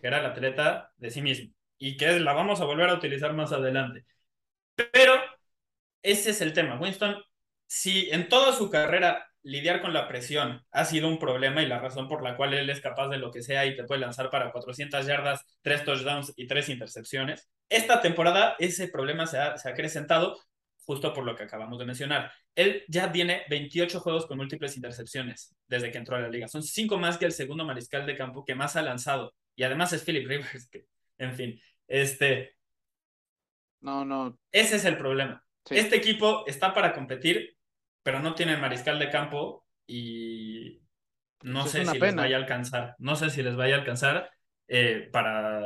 [0.02, 4.04] al atleta de sí mismo y que la vamos a volver a utilizar más adelante
[4.92, 5.14] pero
[6.02, 6.78] ese es el tema.
[6.80, 7.16] Winston,
[7.66, 11.78] si en toda su carrera lidiar con la presión ha sido un problema y la
[11.78, 14.30] razón por la cual él es capaz de lo que sea y te puede lanzar
[14.30, 20.38] para 400 yardas, 3 touchdowns y 3 intercepciones, esta temporada ese problema se ha, acrecentado
[20.84, 22.32] justo por lo que acabamos de mencionar.
[22.54, 26.48] Él ya tiene 28 juegos con múltiples intercepciones desde que entró a la liga.
[26.48, 29.34] Son 5 más que el segundo mariscal de campo que más ha lanzado.
[29.54, 30.86] Y además es Philip Rivers, que,
[31.18, 32.57] en fin, este,
[33.80, 34.38] no, no.
[34.52, 35.44] Ese es el problema.
[35.70, 37.56] Este equipo está para competir,
[38.02, 40.80] pero no tiene mariscal de campo y
[41.42, 42.94] no sé si les vaya a alcanzar.
[42.98, 44.30] No sé si les vaya a alcanzar
[44.66, 45.60] eh, para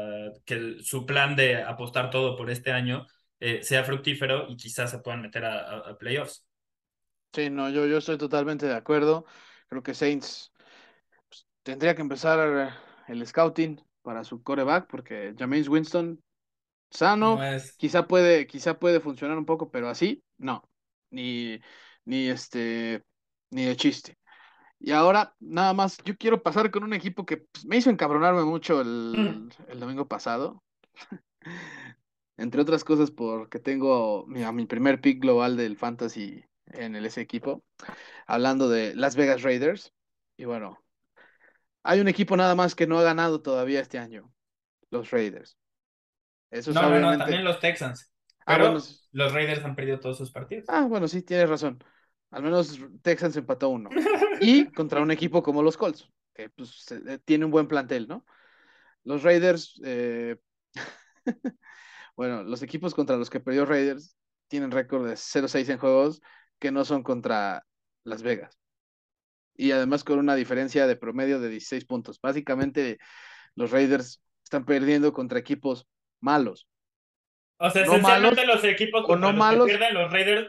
[0.45, 3.07] que su plan de apostar todo por este año
[3.41, 6.47] eh, sea fructífero y quizás se puedan meter a, playoffs.
[7.33, 9.25] Sí, no, yo, yo estoy totalmente de acuerdo.
[9.69, 10.53] Creo que Saints
[11.29, 12.77] pues, tendría que empezar
[13.09, 16.23] el scouting para su coreback, porque James Winston
[16.93, 17.39] sano,
[17.77, 20.63] quizá puede, quizá puede funcionar un poco, pero así, no,
[21.11, 21.61] ni,
[22.05, 23.05] ni este,
[23.51, 24.19] ni de chiste.
[24.79, 28.45] Y ahora, nada más, yo quiero pasar con un equipo que pues, me hizo encabronarme
[28.45, 30.63] mucho el, el domingo pasado.
[32.37, 37.21] Entre otras cosas, porque tengo mi, mi primer pick global del fantasy en el, ese
[37.21, 37.63] equipo,
[38.27, 39.93] hablando de Las Vegas Raiders.
[40.37, 40.83] Y bueno,
[41.85, 44.33] hay un equipo nada más que no ha ganado todavía este año,
[44.91, 45.57] los Raiders
[46.75, 48.13] no, no, también los Texans.
[48.47, 48.79] Ah, pero
[49.13, 50.67] los Raiders han perdido todos sus partidos.
[50.69, 51.83] Ah, bueno, sí, tienes razón.
[52.31, 53.91] Al menos Texans empató uno.
[54.41, 58.25] y contra un equipo como los Colts, que pues, eh, tiene un buen plantel, ¿no?
[59.05, 60.37] Los Raiders, eh,
[62.17, 64.17] bueno, los equipos contra los que perdió Raiders
[64.49, 66.21] tienen récord de 0-6 en juegos
[66.59, 67.67] que no son contra
[68.05, 68.59] Las Vegas.
[69.55, 72.21] Y además con una diferencia de promedio de 16 puntos.
[72.21, 72.99] Básicamente,
[73.55, 75.87] los Raiders están perdiendo contra equipos
[76.23, 76.67] malos.
[77.59, 80.49] O sea, esencialmente los equipos o no malos, que pierden los Raiders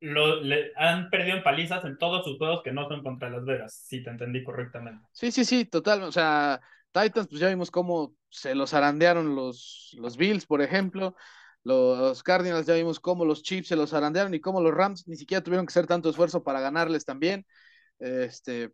[0.00, 3.44] lo, le, han perdido en palizas en todos sus juegos que no son contra Las
[3.44, 5.06] Vegas, si te entendí correctamente.
[5.12, 6.02] Sí, sí, sí, total.
[6.02, 6.60] O sea,
[6.92, 11.14] Titans, pues ya vimos cómo se los arandearon los, los Bills, por ejemplo.
[11.62, 15.16] Los Cardinals ya vimos cómo los Chiefs se los arandearon y cómo los Rams ni
[15.16, 17.46] siquiera tuvieron que hacer tanto esfuerzo para ganarles también.
[17.98, 18.72] Este,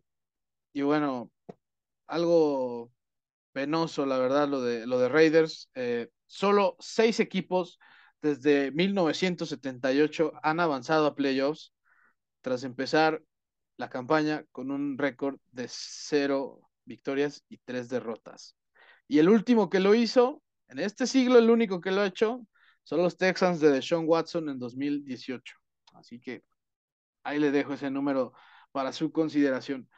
[0.71, 1.29] y bueno,
[2.07, 2.91] algo
[3.51, 5.69] penoso, la verdad, lo de, lo de Raiders.
[5.75, 7.79] Eh, solo seis equipos
[8.21, 11.73] desde 1978 han avanzado a playoffs
[12.41, 13.21] tras empezar
[13.77, 18.55] la campaña con un récord de cero victorias y tres derrotas.
[19.07, 22.45] Y el último que lo hizo, en este siglo, el único que lo ha hecho,
[22.83, 25.55] son los Texans de Deshaun Watson en 2018.
[25.93, 26.43] Así que
[27.23, 28.33] ahí le dejo ese número
[28.71, 29.89] para su consideración.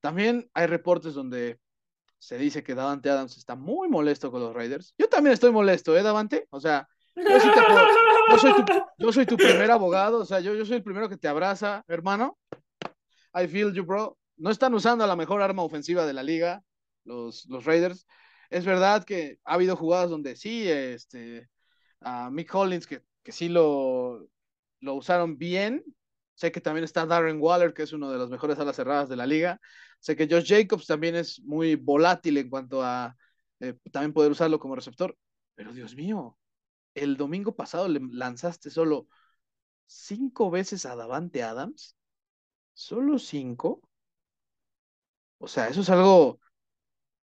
[0.00, 1.58] También hay reportes donde
[2.18, 4.94] se dice que Davante Adams está muy molesto con los Raiders.
[4.98, 6.46] Yo también estoy molesto, ¿eh, Davante?
[6.50, 7.40] O sea, yo,
[9.12, 12.38] soy, tu, primer abogado, o sea, yo, yo soy el primero que te abraza, hermano.
[13.34, 14.16] I feel you, bro.
[14.36, 16.62] No están usando la mejor arma ofensiva de la liga,
[17.04, 18.06] los, los Raiders.
[18.50, 21.48] Es verdad que ha habido jugadas donde sí, este,
[22.00, 24.28] a Mick Hollins, que, que sí lo,
[24.80, 25.82] lo usaron bien.
[26.38, 29.16] Sé que también está Darren Waller, que es uno de los mejores alas cerradas de
[29.16, 29.60] la liga.
[29.98, 33.16] Sé que Josh Jacobs también es muy volátil en cuanto a
[33.58, 35.18] eh, también poder usarlo como receptor.
[35.56, 36.38] Pero Dios mío,
[36.94, 39.08] el domingo pasado le lanzaste solo
[39.86, 41.96] cinco veces a Davante Adams.
[42.72, 43.82] Solo cinco.
[45.38, 46.38] O sea, eso es algo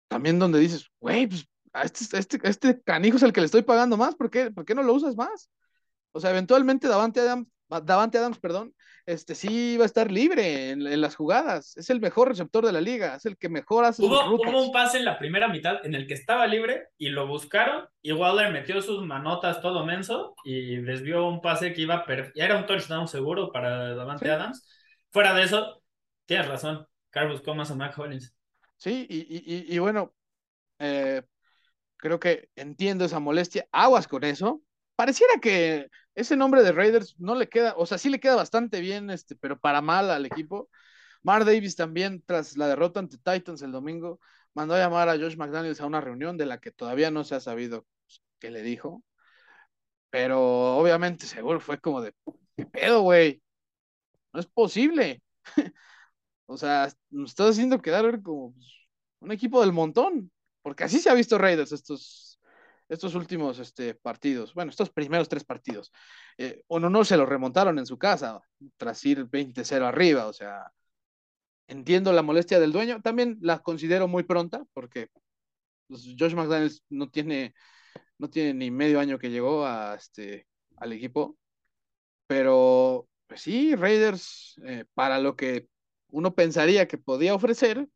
[0.08, 3.62] también donde dices, güey, pues a este, este, este canijo es el que le estoy
[3.62, 5.52] pagando más, ¿por qué, ¿por qué no lo usas más?
[6.12, 8.74] O sea, eventualmente Davante Adams, Davante Adams, perdón,
[9.06, 11.76] este sí va a estar libre en, las jugadas.
[11.78, 14.72] Es el mejor receptor de la liga, es el que mejor hace hubo, hubo un
[14.72, 18.52] pase en la primera mitad en el que estaba libre y lo buscaron y Waller
[18.52, 22.06] metió sus manotas todo menso y desvió un pase que iba
[22.36, 24.68] era un touchdown seguro para Davante Adams.
[25.12, 25.82] Fuera de eso,
[26.26, 28.36] tienes razón, Carlos Comas o Mac Hollins.
[28.78, 30.14] Sí, y, y, y bueno,
[30.80, 31.22] eh,
[31.98, 33.68] creo que entiendo esa molestia.
[33.72, 34.62] Aguas con eso.
[34.96, 38.80] Pareciera que ese nombre de Raiders no le queda, o sea, sí le queda bastante
[38.82, 40.70] bien, este, pero para mal al equipo.
[41.24, 44.20] Mar Davis también, tras la derrota ante Titans el domingo,
[44.54, 47.36] mandó a llamar a Josh McDaniels a una reunión de la que todavía no se
[47.36, 47.86] ha sabido
[48.40, 49.04] qué le dijo.
[50.10, 52.14] Pero obviamente seguro fue como de,
[52.56, 53.42] ¿qué pedo, güey?
[54.34, 55.22] No es posible.
[56.48, 58.56] o sea, nos estás haciendo quedar como
[59.20, 60.32] un equipo del montón.
[60.62, 62.25] Porque así se ha visto Raiders estos,
[62.90, 64.54] estos últimos este, partidos.
[64.54, 65.92] Bueno, estos primeros tres partidos.
[66.38, 68.42] Eh, uno no se lo remontaron en su casa
[68.78, 70.28] tras ir 20-0 arriba.
[70.28, 70.72] O sea,
[71.68, 73.02] entiendo la molestia del dueño.
[73.02, 75.10] También la considero muy pronta porque
[75.88, 77.54] pues, Josh McDaniels no tiene,
[78.18, 81.38] no tiene ni medio año que llegó a, este, al equipo.
[82.28, 85.68] Pero, pues sí, Raiders, eh, para lo que
[86.10, 87.88] uno pensaría que podía ofrecer,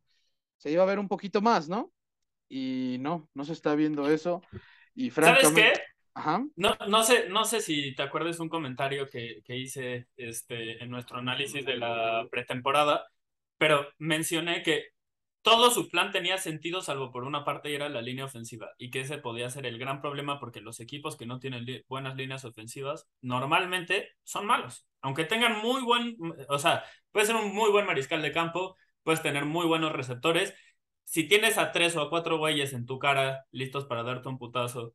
[0.57, 1.91] se iba a ver un poquito más, ¿no?
[2.49, 4.41] y no, no se está viendo eso.
[4.95, 5.73] Y ¿Sabes qué?
[6.13, 6.43] Ajá.
[6.55, 10.89] No, no, sé, no sé si te acuerdas un comentario que, que hice este, en
[10.89, 13.05] nuestro análisis de la pretemporada,
[13.57, 14.89] pero mencioné que
[15.41, 18.89] todo su plan tenía sentido salvo por una parte y era la línea ofensiva y
[18.89, 22.43] que ese podía ser el gran problema porque los equipos que no tienen buenas líneas
[22.45, 26.17] ofensivas normalmente son malos, aunque tengan muy buen,
[26.49, 30.53] o sea, puede ser un muy buen mariscal de campo, puedes tener muy buenos receptores
[31.09, 34.37] si tienes a tres o a cuatro güeyes en tu cara listos para darte un
[34.37, 34.93] putazo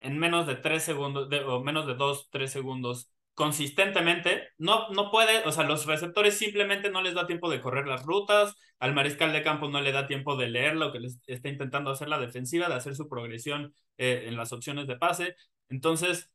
[0.00, 5.46] en menos de tres segundos, o menos de dos, tres segundos, consistentemente, no, no puede,
[5.46, 9.32] o sea, los receptores simplemente no les da tiempo de correr las rutas, al mariscal
[9.32, 12.18] de campo no le da tiempo de leer lo que les está intentando hacer la
[12.18, 15.36] defensiva, de hacer su progresión eh, en las opciones de pase.
[15.68, 16.30] Entonces,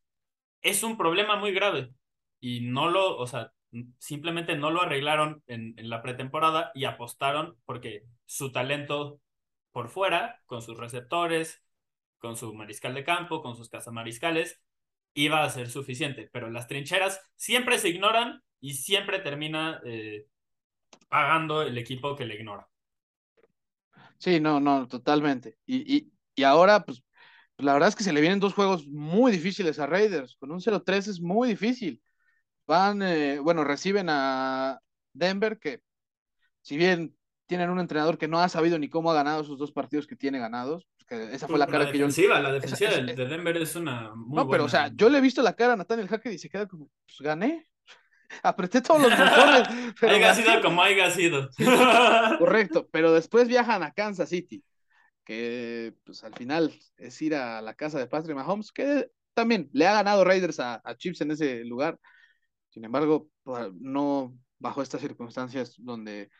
[0.62, 1.90] es un problema muy grave
[2.40, 3.52] y no lo, o sea,
[3.98, 9.20] simplemente no lo arreglaron en, en la pretemporada y apostaron porque su talento
[9.72, 11.62] por fuera, con sus receptores,
[12.18, 14.58] con su mariscal de campo, con sus cazamariscales,
[15.12, 16.30] iba a ser suficiente.
[16.32, 20.28] Pero las trincheras siempre se ignoran y siempre termina eh,
[21.10, 22.66] pagando el equipo que le ignora.
[24.16, 25.58] Sí, no, no, totalmente.
[25.66, 27.02] Y, y, ahora, pues,
[27.58, 30.36] la verdad es que se le vienen dos juegos muy difíciles a Raiders.
[30.36, 32.00] Con un 0-3 es muy difícil.
[32.66, 34.80] Van, eh, bueno, reciben a
[35.12, 35.82] Denver, que
[36.62, 37.14] si bien
[37.52, 40.16] tienen un entrenador que no ha sabido ni cómo ha ganado sus dos partidos que
[40.16, 40.88] tiene ganados.
[41.10, 42.06] esa fue la cara que yo.
[42.06, 44.14] La defensiva de Denver es una.
[44.14, 46.38] Muy no, pero o sea, yo le he visto la cara a Nathaniel Hackett y
[46.38, 47.68] se queda como, pues gané.
[48.42, 49.68] Apreté todos los botones.
[50.00, 51.50] haya sido como haya sido.
[52.38, 54.64] Correcto, pero después viajan a Kansas City,
[55.22, 59.86] que pues al final es ir a la casa de Patrick Mahomes, que también le
[59.86, 61.98] ha ganado Raiders a, a Chips en ese lugar.
[62.70, 66.30] Sin embargo, pues, no bajo estas circunstancias donde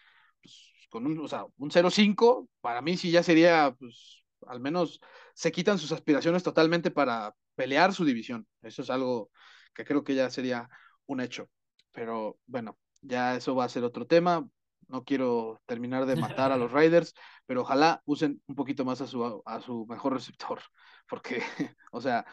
[0.41, 5.01] pues, con un, o sea, un 0-5, para mí sí ya sería, pues, al menos
[5.35, 8.47] se quitan sus aspiraciones totalmente para pelear su división.
[8.61, 9.31] Eso es algo
[9.75, 10.69] que creo que ya sería
[11.07, 11.49] un hecho.
[11.93, 14.47] Pero bueno, ya eso va a ser otro tema.
[14.89, 17.15] No quiero terminar de matar a los Raiders,
[17.47, 20.61] pero ojalá usen un poquito más a su, a su mejor receptor,
[21.09, 21.43] porque,
[21.91, 22.27] o sea,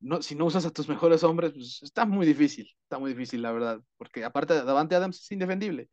[0.00, 3.42] no, si no usas a tus mejores hombres, pues está muy difícil, está muy difícil,
[3.42, 5.90] la verdad, porque aparte Davante Adams es indefendible.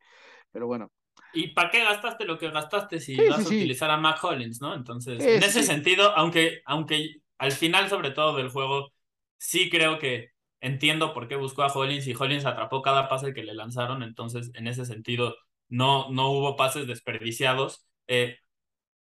[0.52, 0.90] Pero bueno,
[1.34, 4.74] ¿Y para qué gastaste lo que gastaste si vas a utilizar a Mac Hollins, no?
[4.74, 8.92] Entonces, en ese sentido, aunque, aunque al final, sobre todo del juego,
[9.36, 10.30] sí creo que
[10.60, 14.50] entiendo por qué buscó a Hollins y Hollins atrapó cada pase que le lanzaron, entonces,
[14.54, 15.36] en ese sentido,
[15.68, 17.86] no, no hubo pases desperdiciados.
[18.06, 18.38] Eh,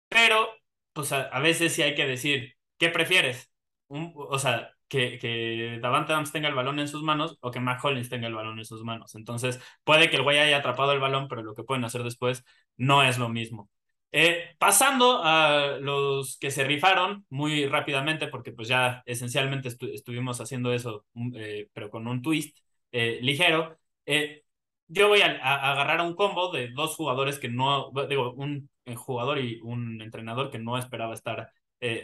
[0.09, 0.49] pero,
[0.93, 3.51] pues a, a, veces sí hay que decir, ¿qué prefieres?
[3.87, 7.59] Un, o sea, que, que Davante Adams tenga el balón en sus manos o que
[7.59, 9.15] Mac Hollins tenga el balón en sus manos.
[9.15, 12.43] Entonces, puede que el güey haya atrapado el balón, pero lo que pueden hacer después
[12.77, 13.69] no es lo mismo.
[14.11, 20.71] Eh, pasando a los que se rifaron muy rápidamente, porque pues ya esencialmente estuvimos haciendo
[20.73, 22.57] eso, mm, eh, pero con un twist.
[22.91, 23.77] eh, ligero.
[24.05, 24.43] Eh,
[24.87, 25.27] yo voy a,
[25.71, 30.51] agarrar a un combo de dos jugadores que no, digo, un jugador y un entrenador
[30.51, 31.49] que no esperaba estar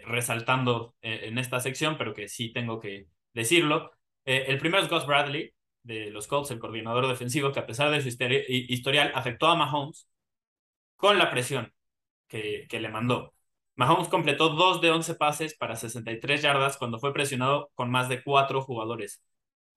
[0.05, 3.91] resaltando en esta sección, pero que sí tengo que decirlo.
[4.25, 5.53] el primero es Gus Bradley,
[5.83, 10.07] de los Colts, el coordinador defensivo, que a pesar de su historial afectó a Mahomes
[10.95, 11.73] con la presión
[12.27, 13.33] que, que le mandó.
[13.79, 18.21] Mahomes completó 2 de 11 pases para 63 yardas cuando fue presionado con más de
[18.23, 19.23] cuatro jugadores.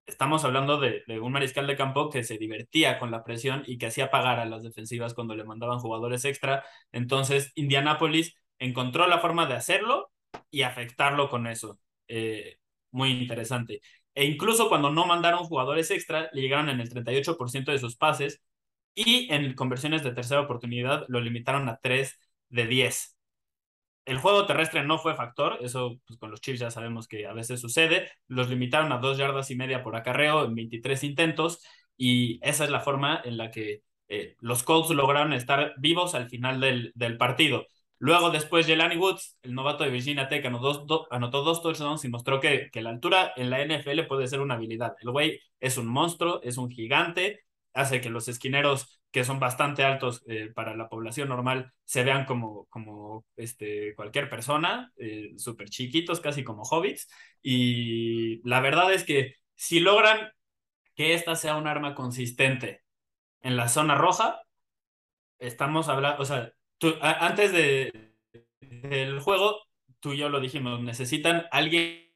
[0.07, 3.87] Estamos hablando de, un mariscal de campo que se divertía con la presión y que
[3.87, 6.65] hacía pagar a las defensivas cuando le mandaban jugadores extra.
[6.91, 8.35] Entonces, Indianapolis
[8.65, 10.11] encontró la forma de hacerlo
[10.51, 11.79] y afectarlo con eso.
[12.09, 12.59] Eh,
[12.91, 13.81] muy interesante.
[14.15, 18.43] E incluso cuando no mandaron jugadores extra, le llegaron en el 38% de sus pases
[18.95, 22.19] y en conversiones de tercera oportunidad lo limitaron a 3
[22.51, 23.17] de 10
[24.05, 27.33] el juego terrestre no fue factor, eso pues, con los Chiefs ya sabemos que a
[27.33, 28.11] veces sucede.
[28.27, 31.63] Los limitaron a dos yardas y media por acarreo en 23 intentos
[31.97, 36.29] y esa es la forma en la que eh, los Colts lograron estar vivos al
[36.29, 37.67] final del, del partido.
[38.03, 40.85] Luego, después, Jelani Woods, el novato de Virginia Tech, anotó,
[41.45, 44.97] dos touchdowns y mostró que, que la altura en la NFL puede ser una habilidad.
[45.01, 49.85] El güey es un monstruo, es un gigante, hace que los esquineros que son bastante
[49.85, 55.69] altos eh, para la población normal, se vean como, como este, cualquier persona, eh, súper
[55.69, 57.09] chiquitos, casi como hobbits.
[57.41, 60.33] Y la verdad es que si logran
[60.97, 62.83] que esta sea un arma consistente
[63.43, 64.41] en la zona roja,
[65.39, 66.53] estamos hablando, o sea,
[67.01, 68.13] antes de,
[68.61, 69.61] del juego,
[70.01, 72.13] tú y yo lo dijimos, necesitan alguien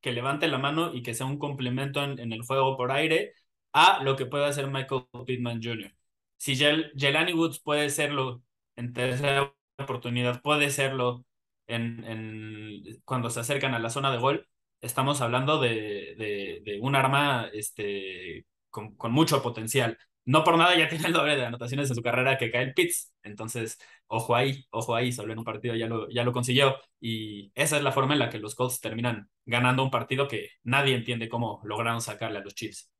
[0.00, 3.34] que levante la mano y que sea un complemento en, el juego por aire
[3.72, 5.94] a lo que puede hacer Michael Pittman Jr.
[6.36, 8.42] Si Jelani Woods puede serlo
[8.76, 11.24] en tercera oportunidad, puede serlo
[11.66, 14.48] en, cuando se acercan a la zona de gol,
[14.80, 19.98] estamos hablando de, un arma este, con, mucho potencial.
[20.26, 23.14] No por nada ya tiene el doble de anotaciones en su carrera que Kyle Pitts.
[23.22, 26.76] Entonces, ojo ahí, ojo ahí, solo en un partido ya lo, ya lo consiguió.
[27.00, 30.50] Y esa es la forma en la que los Colts terminan ganando un partido que
[30.64, 32.90] nadie entiende cómo lograron sacarle a los Chiefs.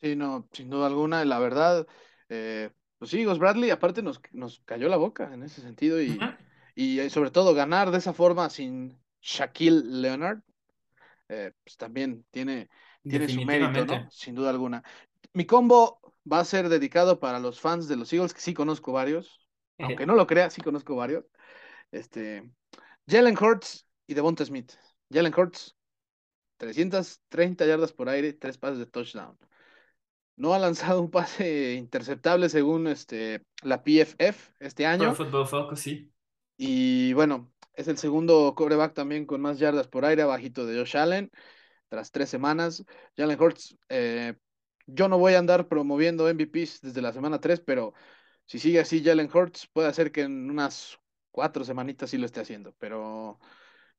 [0.00, 1.86] Sí, no, sin duda alguna, la verdad,
[2.28, 6.18] eh, pues sí, Bradley aparte nos, nos cayó la boca en ese sentido y,
[6.76, 10.40] y eh, sobre todo ganar de esa forma sin Shaquille Leonard,
[11.28, 12.68] eh, pues también tiene,
[13.02, 14.10] tiene su mérito, ¿no?
[14.10, 14.82] Sin duda alguna.
[15.32, 16.00] Mi combo
[16.30, 19.46] va a ser dedicado para los fans de los Eagles, que sí conozco varios,
[19.78, 21.24] aunque no lo crea, sí conozco varios.
[21.90, 22.50] Este,
[23.08, 24.72] Jalen Hurts y Devonta Smith.
[25.10, 25.76] Jalen Hurts,
[26.58, 29.38] 330 yardas por aire, tres pases de touchdown
[30.38, 35.10] no ha lanzado un pase interceptable según este, la PFF este año.
[35.76, 36.10] sí.
[36.56, 40.96] Y bueno, es el segundo coreback también con más yardas por aire, abajito de Josh
[40.96, 41.30] Allen,
[41.88, 42.84] tras tres semanas.
[43.16, 44.34] Jalen Hurts, eh,
[44.88, 47.94] yo no voy a andar promoviendo MVPs desde la semana 3, pero
[48.46, 50.98] si sigue así Jalen Hurts, puede hacer que en unas
[51.30, 53.38] cuatro semanitas sí lo esté haciendo, pero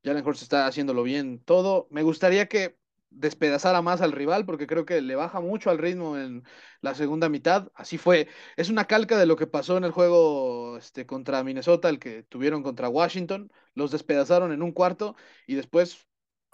[0.03, 1.87] Jalen Hurts está haciéndolo bien todo.
[1.91, 2.77] Me gustaría que
[3.11, 6.43] despedazara más al rival, porque creo que le baja mucho al ritmo en
[6.81, 7.71] la segunda mitad.
[7.75, 8.27] Así fue.
[8.57, 12.23] Es una calca de lo que pasó en el juego este, contra Minnesota, el que
[12.23, 13.51] tuvieron contra Washington.
[13.73, 15.15] Los despedazaron en un cuarto
[15.47, 16.07] y después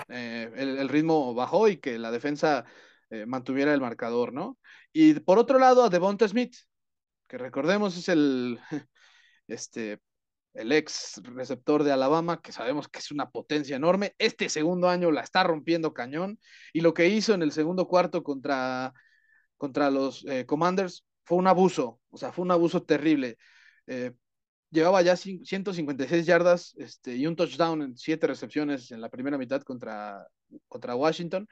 [0.10, 2.66] eh, el, ritmo bajó y que la defensa
[3.10, 4.58] eh, mantuviera el marcador, ¿no?
[4.94, 6.56] Y por otro lado, a Devonta Smith,
[7.28, 8.60] que recordemos es el
[9.48, 10.00] este,
[10.56, 14.16] el ex receptor de Alabama, que sabemos que es una potencia enorme.
[14.18, 16.40] Este segundo año la está rompiendo cañón.
[16.74, 18.94] Y lo que hizo en el segundo cuarto contra,
[19.58, 23.38] contra los eh, Commanders fue un abuso, o sea, fue un abuso terrible.
[23.88, 24.14] Eh,
[24.72, 29.62] llevaba ya 156 yardas este, y un touchdown en siete recepciones en la primera mitad
[29.64, 30.28] contra,
[30.68, 31.48] contra Washington.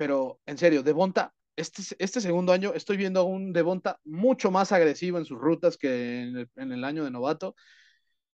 [0.00, 4.72] Pero en serio, Devonta, este, este segundo año estoy viendo a un Devonta mucho más
[4.72, 7.54] agresivo en sus rutas que en el, en el año de novato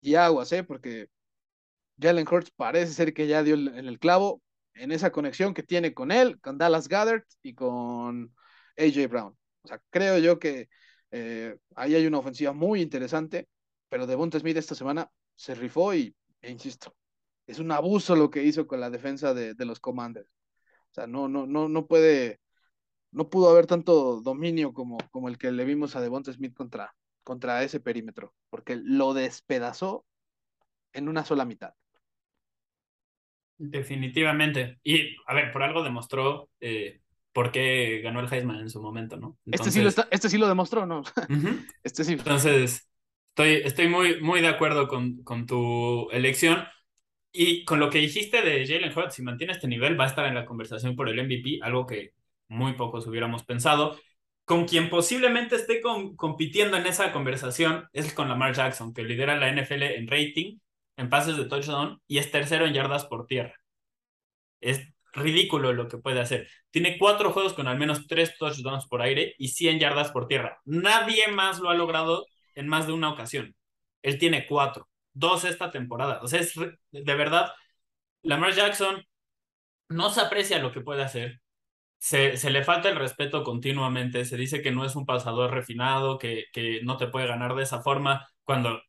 [0.01, 0.65] y aguas, ¿eh?
[0.65, 1.07] Porque
[2.01, 4.41] Jalen Hurts parece ser que ya dio en el clavo
[4.73, 8.35] en esa conexión que tiene con él, con Dallas Goddard y con
[8.77, 9.37] AJ Brown.
[9.61, 10.67] O sea, creo yo que
[11.11, 13.47] eh, ahí hay una ofensiva muy interesante,
[13.87, 16.93] pero Devonta Smith esta semana se rifó y, e insisto,
[17.47, 20.29] es un abuso lo que hizo con la defensa de, los Commanders.
[20.93, 22.39] O sea, no, no, no, no puede,
[23.11, 26.95] no pudo haber tanto dominio como, como el que le vimos a Devonta Smith contra,
[27.23, 30.05] contra ese perímetro, porque lo despedazó
[30.93, 31.73] en una sola mitad.
[33.57, 34.77] Definitivamente.
[34.83, 39.17] Y, a ver, por algo demostró eh, por qué ganó el Heisman en su momento,
[39.17, 39.35] ¿no?
[39.47, 41.01] este, sí lo este sí lo demostró, ¿no?
[41.83, 42.13] Este sí.
[42.13, 42.87] Entonces,
[43.29, 46.63] estoy, estoy muy, muy de acuerdo con, con tu elección.
[47.35, 50.25] Y con lo que dijiste de Jalen Hurts, si mantiene este nivel, va a estar
[50.27, 52.13] en la conversación por el MVP, algo que
[52.47, 53.99] muy pocos hubiéramos pensado.
[54.45, 55.81] Con quien posiblemente esté
[56.15, 60.59] compitiendo en esa conversación es con Lamar Jackson, que lidera la NFL en rating,
[60.97, 63.55] en pases de touchdown y es tercero en yardas por tierra.
[64.61, 64.81] Es
[65.13, 66.47] ridículo lo que puede hacer.
[66.71, 70.59] Tiene cuatro juegos con al menos tres touchdowns por aire y 100 yardas por tierra.
[70.65, 73.55] Nadie más lo ha logrado en más de una ocasión.
[74.01, 76.19] Él tiene cuatro, dos esta temporada.
[76.21, 77.53] O sea, es de verdad,
[78.23, 79.03] Lamar Jackson
[79.89, 81.41] no se aprecia lo que puede hacer.
[81.99, 86.17] Se, se, le falta el respeto continuamente, se dice que no es un pasador refinado,
[86.19, 88.81] que, que no te puede ganar de esa forma, cuando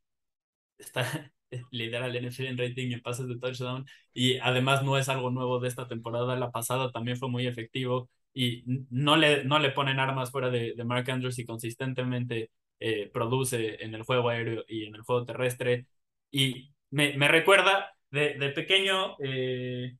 [0.79, 1.33] está,
[1.70, 3.87] lidera el NFL en rating en pases de touchdown.
[4.12, 6.37] Y además no es algo nuevo de esta temporada.
[6.37, 10.75] La pasada también fue muy efectivo y no le, no le ponen armas fuera de,
[10.75, 12.51] de Mark Andrews y consistentemente
[12.81, 15.87] eh, produce en el juego aéreo y en el juego terrestre.
[16.35, 19.97] Y me, me recuerda, de, de pequeño eh,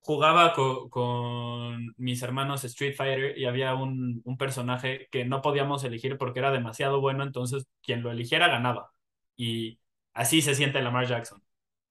[0.00, 6.18] jugaba con, mis hermanos Street Fighter y había un, un personaje que no podíamos elegir
[6.18, 8.92] porque era demasiado bueno, entonces quien lo eligiera ganaba.
[9.36, 9.80] Y
[10.16, 11.42] Así se siente Lamar Jackson.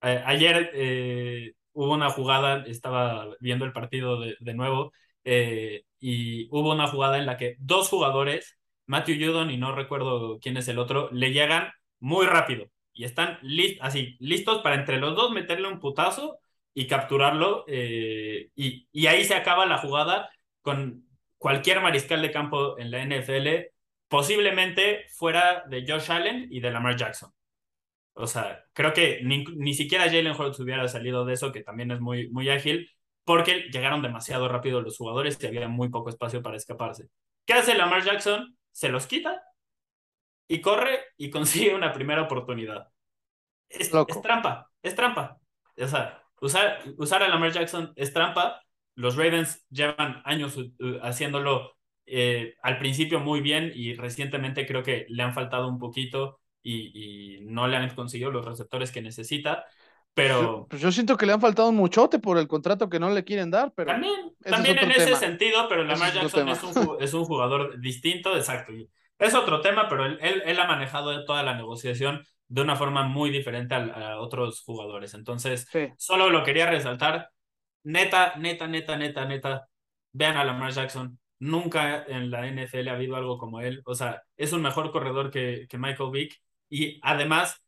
[0.02, 4.94] ayer eh, hubo una jugada, estaba viendo el partido de, nuevo,
[5.24, 10.40] eh, y hubo una jugada en la que dos jugadores, Matthew Judon y no recuerdo
[10.40, 13.40] quién es el otro, le llegan muy rápido y están
[13.82, 16.40] así, listos para entre los dos meterle un putazo
[16.74, 17.66] y capturarlo.
[17.68, 20.30] Eh, y, y ahí se acaba la jugada
[20.62, 21.06] con
[21.38, 23.72] cualquier mariscal de campo en la NFL,
[24.08, 27.32] posiblemente fuera de Josh Allen y de Lamar Jackson.
[28.14, 31.92] O sea, creo que ni, ni siquiera Jalen Hurts hubiera salido de eso, que también
[31.92, 32.90] es muy, muy ágil,
[33.26, 37.10] porque llegaron demasiado rápido los jugadores y había muy poco espacio para escaparse.
[37.46, 38.58] ¿Qué hace Lamar Jackson?
[38.72, 39.44] Se los quita
[40.48, 42.90] y corre y consigue una primera oportunidad.
[43.70, 45.40] Es, es trampa, es trampa.
[45.78, 48.62] O sea, usar, usar a Lamar Jackson es trampa.
[48.96, 50.58] Los Ravens llevan años
[51.02, 51.76] haciéndolo
[52.06, 57.40] eh, al principio muy bien y recientemente creo que le han faltado un poquito y,
[57.42, 59.66] no le han conseguido los receptores que necesita.
[60.14, 60.66] Pero.
[60.70, 63.24] Pues yo, siento que le han faltado un muchote por el contrato que no le
[63.24, 63.74] quieren dar.
[63.76, 68.36] Pero también, también en ese sentido, pero Lamar Jackson es un, es un, jugador distinto,
[68.36, 68.74] exacto.
[69.18, 73.30] Es otro tema, pero él, él, ha manejado toda la negociación de una forma muy
[73.30, 75.14] diferente a, otros jugadores.
[75.14, 77.30] Entonces, solo lo quería resaltar.
[77.84, 79.68] Neta, neta, neta, neta, neta.
[80.12, 81.20] Vean a Lamar Jackson.
[81.40, 83.82] Nunca en la NFL ha habido algo como él.
[83.86, 87.64] O sea, es un mejor corredor que, que Michael Vick y además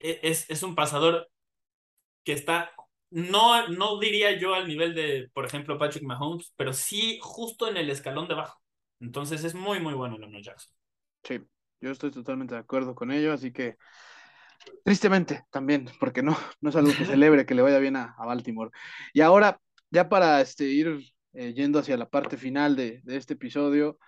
[0.00, 1.30] e, es, es un pasador
[2.24, 2.72] que está,
[3.10, 7.76] no, no diría yo al nivel de, por ejemplo, Patrick Mahomes, pero sí justo en
[7.76, 8.63] el escalón de abajo.
[9.04, 10.72] Entonces es muy, muy bueno Lamar Jackson.
[11.22, 11.40] Sí,
[11.80, 13.76] yo estoy totalmente de acuerdo con ello, así que
[14.84, 18.70] tristemente también, porque no, no es algo que celebre que le vaya bien a, Baltimore.
[19.12, 21.00] Y ahora, ya para este, ir
[21.34, 23.98] eh, yendo hacia la parte final de, de este episodio,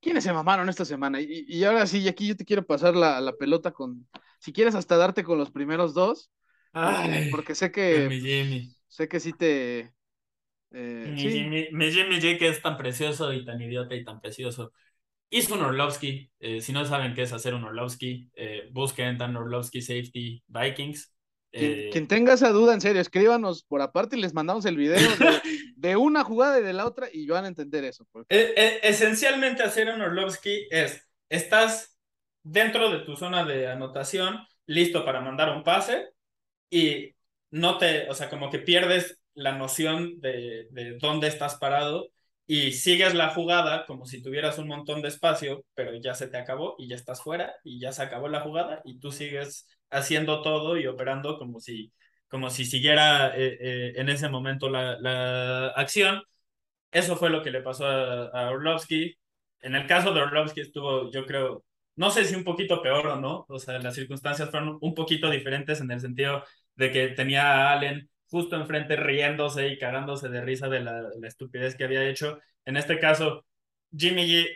[0.00, 1.20] ¿Quiénes se mamaron esta semana?
[1.20, 4.06] Y, ahora sí, aquí yo te quiero pasar la, la, pelota con,
[4.38, 6.30] si quieres hasta darte con los primeros dos,
[7.32, 8.72] porque sé que, Jimmy.
[8.86, 9.92] sé que sí te...
[10.78, 14.72] Eh, Jimmy J que es tan precioso y tan idiota y tan precioso.
[15.30, 19.36] Hizo un Orlovsky, eh, si no saben qué es hacer un Orlovsky, eh, busquen Dan
[19.36, 21.14] Orlovsky Safety Vikings.
[21.52, 25.00] Eh, quien, tenga esa duda, en serio, escríbanos por aparte y les mandamos el video
[25.76, 28.06] de, una jugada y de la otra y van a entender eso.
[28.28, 31.96] E, e, esencialmente hacer un Orlovsky es, estás
[32.42, 36.10] dentro de tu zona de anotación, listo para mandar un pase
[36.68, 37.14] y
[37.50, 42.10] no te, o sea, como que pierdes la noción de, de dónde estás parado
[42.46, 46.36] y sigues la jugada como si tuvieras un montón de espacio, pero ya se te
[46.36, 50.42] acabó y ya estás fuera y ya se acabó la jugada y tú sigues haciendo
[50.42, 51.92] todo y operando como si,
[52.28, 56.22] como si siguiera eh, eh, en ese momento la, la, acción.
[56.92, 59.16] Eso fue lo que le pasó a, Orlovsky.
[59.60, 61.64] En el caso de Orlovsky estuvo, yo creo,
[61.96, 65.30] no sé si un poquito peor o no, o sea, las circunstancias fueron un poquito
[65.30, 70.40] diferentes en el sentido de que tenía a Allen justo enfrente riéndose y cagándose de
[70.40, 72.40] risa de la, estupidez que había hecho.
[72.64, 73.44] En este caso,
[73.96, 74.48] Jimmy G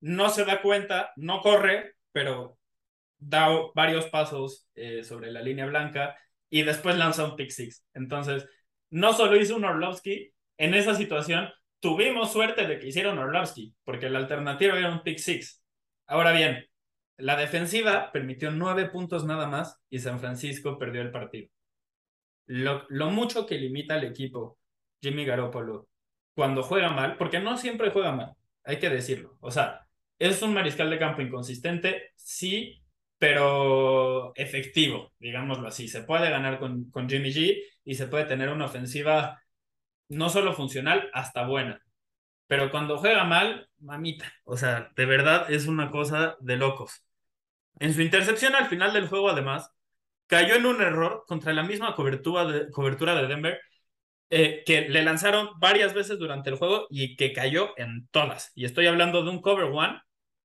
[0.00, 2.58] no se da cuenta, no corre, pero
[3.18, 6.16] da varios pasos eh, sobre la línea blanca
[6.50, 7.84] y después lanza un pick six.
[7.94, 8.46] Entonces,
[8.90, 11.48] no solo hizo un Orlovsky, en esa situación
[11.80, 15.62] tuvimos suerte de que hiciera un Orlovsky, porque la alternativa era un pick six.
[16.06, 16.66] Ahora bien,
[17.16, 21.48] la defensiva permitió nueve puntos nada más y San Francisco perdió el partido.
[22.46, 24.58] Lo, mucho que limita al equipo
[25.00, 25.88] Jimmy Garoppolo
[26.34, 28.34] cuando juega mal, porque no siempre juega mal,
[28.64, 29.36] hay que decirlo.
[29.40, 29.86] O sea,
[30.18, 32.82] es un mariscal de campo inconsistente, sí,
[33.18, 35.88] pero efectivo, digámoslo así.
[35.88, 39.42] Se puede ganar con, con Jimmy G y se puede tener una ofensiva
[40.08, 41.80] no solo funcional, hasta buena.
[42.46, 47.04] pero cuando juega mal, mamita, o sea, de verdad es una cosa de locos.
[47.80, 49.70] En su intercepción al final del juego, además,
[50.32, 53.60] cayó en un error contra la misma cobertura de, cobertura de Denver,
[54.30, 58.50] eh, que le lanzaron varias veces durante el juego y que cayó en todas.
[58.54, 60.00] Y estoy hablando de un cover one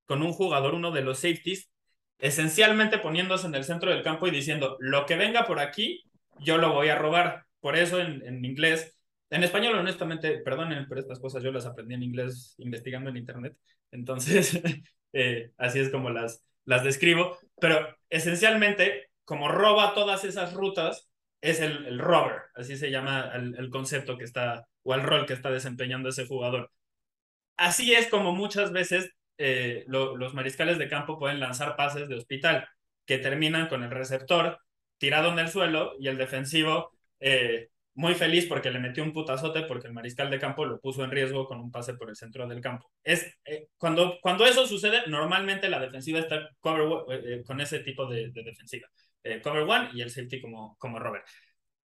[0.05, 1.71] con un jugador, uno de los safeties,
[2.19, 6.03] esencialmente poniéndose en el centro del campo y diciendo, lo que venga por aquí,
[6.39, 7.45] yo lo voy a robar.
[7.61, 11.93] Por eso en, en inglés, en español honestamente, perdonen, pero estas cosas yo las aprendí
[11.95, 13.55] en inglés investigando en internet.
[13.91, 14.59] Entonces,
[15.13, 17.37] eh, así es como las, las describo.
[17.57, 21.09] Pero esencialmente como roba todas esas rutas,
[21.41, 25.33] es el, el rover, así se llama el, concepto que está, o el rol que
[25.33, 26.71] está desempeñando ese jugador.
[27.57, 32.69] Así es como muchas veces eh, los mariscales de campo pueden lanzar pases de hospital,
[33.05, 34.59] que terminan con el receptor
[34.97, 39.63] tirado en el suelo y el defensivo eh, muy feliz porque le metió un putazote
[39.63, 42.47] porque el mariscal de campo lo puso en riesgo con un pase por el centro
[42.47, 42.89] del campo.
[43.03, 48.87] Es, eh, cuando, cuando eso sucede, normalmente la defensiva está con ese tipo de defensiva.
[49.29, 51.25] Eh, cover one y el safety como, como Robert.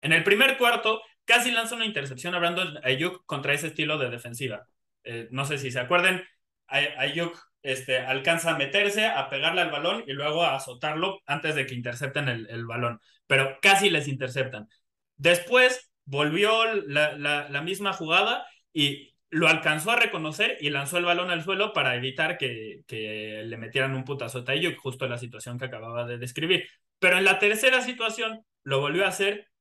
[0.02, 4.10] En el primer cuarto, casi lanza una intercepción a Brandon Ayuk contra ese estilo de
[4.10, 4.68] defensiva.
[5.04, 6.24] Eh, no sé si se acuerden,
[6.68, 11.66] Ayuk este, alcanza a meterse, a pegarle al balón y luego a azotarlo antes de
[11.66, 14.68] que intercepten el, el balón, pero casi les interceptan.
[15.16, 21.06] Después volvió la, la, la misma jugada y lo alcanzó a reconocer y lanzó el
[21.06, 25.18] balón al suelo para evitar que, que le metieran un putazo a Ayuk, justo la
[25.18, 26.68] situación que acababa de describir.
[27.04, 29.52] Pero en la tercera situación lo volvió a hacer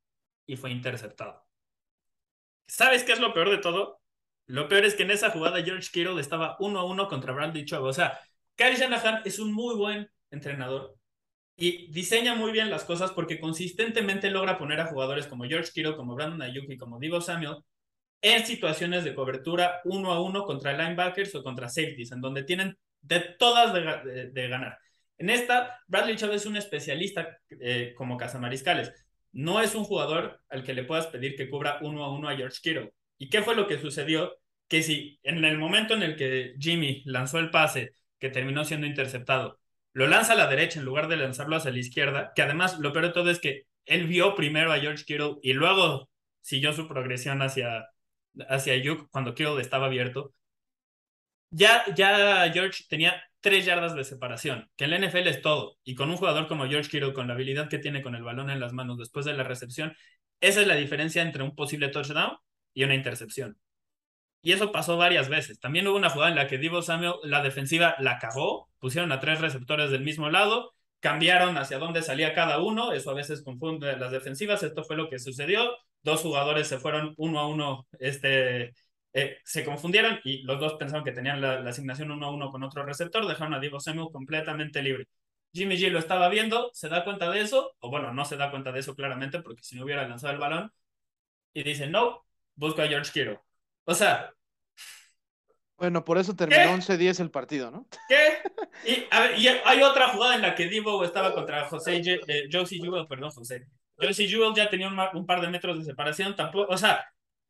[0.46, 1.44] y fue interceptado.
[2.68, 4.00] ¿Sabes qué es lo peor de todo?
[4.46, 7.64] Lo peor es que en esa jugada George Kittle estaba uno a uno contra Bradley
[7.64, 7.82] Chubb.
[7.82, 8.16] O sea,
[8.54, 10.94] Kyle Shanahan es un muy buen entrenador
[11.56, 15.96] y diseña muy bien las cosas porque consistentemente logra poner a jugadores como George Kittle,
[15.96, 17.56] como Brandon Ayuk y como Divo Samuel
[18.20, 22.78] en situaciones de cobertura uno a uno contra linebackers o contra safeties, en donde tienen
[23.00, 24.78] de todas de, ganar.
[25.18, 28.92] En esta, Bradley Chubb es un especialista eh, como cazamariscales.
[29.32, 32.36] No es un jugador al que le puedas pedir que cubra uno a uno a
[32.36, 32.92] George Kittle.
[33.18, 34.36] ¿Y qué fue lo que sucedió?
[34.68, 38.86] Que si en el momento en el que Jimmy lanzó el pase, que terminó siendo
[38.86, 39.60] interceptado,
[39.94, 42.92] lo lanza a la derecha en lugar de lanzarlo hacia la izquierda, que además lo
[42.92, 46.08] peor de todo es que él vio primero a George Kittle y luego
[46.40, 47.88] siguió su progresión hacia,
[48.48, 48.74] hacia
[49.10, 50.34] cuando Kittle estaba abierto,
[51.50, 55.76] ya, ya George tenía tres yardas de separación, que en la NFL es todo.
[55.84, 58.48] Y con un jugador como George Kittle, con la habilidad que tiene con el balón
[58.50, 59.94] en las manos después de la recepción,
[60.40, 62.38] esa es la diferencia entre un posible touchdown
[62.72, 63.58] y una intercepción.
[64.42, 65.60] Y eso pasó varias veces.
[65.60, 69.20] También hubo una jugada en la que Divo Samuel, la defensiva la cagó, pusieron a
[69.20, 73.96] tres receptores del mismo lado, cambiaron hacia dónde salía cada uno, eso a veces confunde
[73.96, 78.74] las defensivas, esto fue lo que sucedió, dos jugadores se fueron uno a uno, este,
[79.14, 82.62] eh, se confundieron y los dos pensaron que tenían la, asignación uno a uno con
[82.62, 85.06] otro receptor, dejaron a Diego Samuel completamente libre.
[85.52, 88.50] Jimmy G lo estaba viendo, se da cuenta de eso, o bueno, no se da
[88.50, 90.72] cuenta de eso claramente porque si no hubiera lanzado el balón,
[91.52, 93.40] y dice, no, busco a George Kittle.
[93.84, 94.32] O sea...
[95.76, 97.86] Bueno, por eso terminó 11-10 el partido, ¿no?
[98.08, 98.38] ¿Qué?
[98.86, 103.30] Y, hay otra jugada en la que Divo estaba contra José, eh, Josie Jewell, perdón,
[103.30, 103.66] José.
[103.98, 107.04] Josie Jewell ya tenía un, par de metros de separación, tampoco, o sea,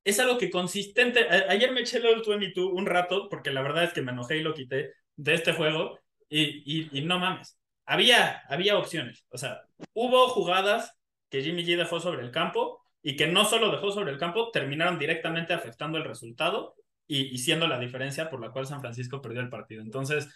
[0.04, 1.28] es algo que consistente.
[1.28, 4.38] ayer me eché el All 22 un rato, porque la verdad es que me enojé
[4.38, 5.98] y lo quité de este juego,
[6.28, 7.58] y, y, no mames.
[7.84, 9.24] Había, había opciones.
[9.28, 10.96] O sea, hubo jugadas
[11.28, 14.50] que Jimmy G dejó sobre el campo y que no solo dejó sobre el campo,
[14.50, 16.74] terminaron directamente afectando el resultado
[17.06, 19.82] y, y siendo la diferencia por la cual San Francisco perdió el partido.
[19.82, 20.28] Entonces,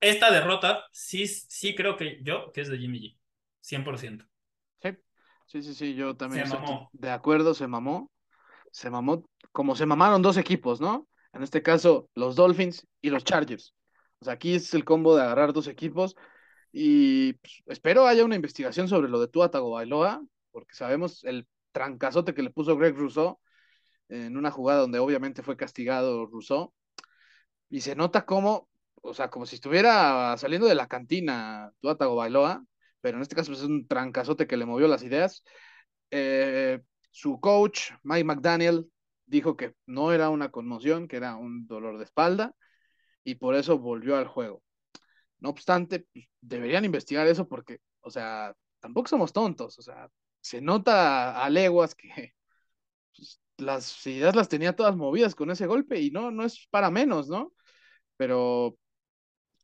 [0.00, 3.16] esta derrota sí, sí creo que yo, que es de Jimmy G.
[3.62, 4.26] 100%.
[5.48, 6.60] Sí, sí, sí, yo también estoy
[6.92, 8.10] de acuerdo, se mamó
[8.76, 11.08] se mamó, como se mamaron dos equipos, ¿no?
[11.32, 13.74] En este caso, los Dolphins y los Chargers.
[14.18, 16.14] O sea, aquí es el combo de agarrar dos equipos
[16.72, 22.34] y pues, espero haya una investigación sobre lo de Tua Tagovailoa, porque sabemos el trancazote
[22.34, 23.40] que le puso Greg Rousseau
[24.10, 26.74] en una jugada donde obviamente fue castigado Rousseau
[27.70, 28.68] y se nota como,
[29.02, 32.62] o sea, como si estuviera saliendo de la cantina Tua Tagovailoa,
[33.00, 35.44] pero en este caso pues, es un trancazote que le movió las ideas.
[36.10, 36.80] Eh,
[37.16, 38.92] su coach, Mike McDaniel,
[39.24, 42.54] dijo que no era una conmoción, que era un dolor de espalda,
[43.24, 44.62] y por eso volvió al juego.
[45.38, 50.10] No obstante, pues, deberían investigar eso porque, o sea, tampoco somos tontos, o sea,
[50.42, 52.34] se nota a leguas que
[53.16, 56.90] pues, las ideas las tenía todas movidas con ese golpe y no, no es para
[56.90, 57.54] menos, ¿no?
[58.18, 58.76] Pero,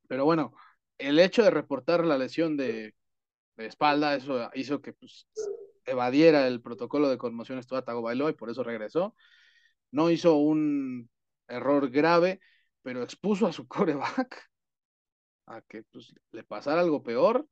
[0.09, 0.55] pero bueno,
[0.97, 2.95] el hecho de reportar la lesión de,
[3.57, 5.27] de espalda, eso hizo que pues,
[5.87, 9.15] evadiera el protocolo de conmoción Tua Tagovailoa y por eso regresó.
[9.91, 11.11] No hizo un
[11.49, 12.41] error grave,
[12.83, 14.51] pero expuso a su coreback
[15.47, 17.47] a que pues, le pasara algo peor.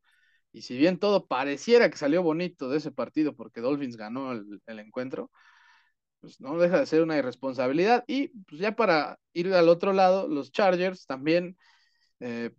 [0.53, 4.61] Y si bien todo pareciera que salió bonito de ese partido porque Dolphins ganó el,
[4.67, 5.31] encuentro,
[6.21, 8.05] pues no deja de ser una irresponsabilidad.
[8.09, 11.57] Y pues ya para ir al otro lado, los Chargers también,
[12.21, 12.53] eh,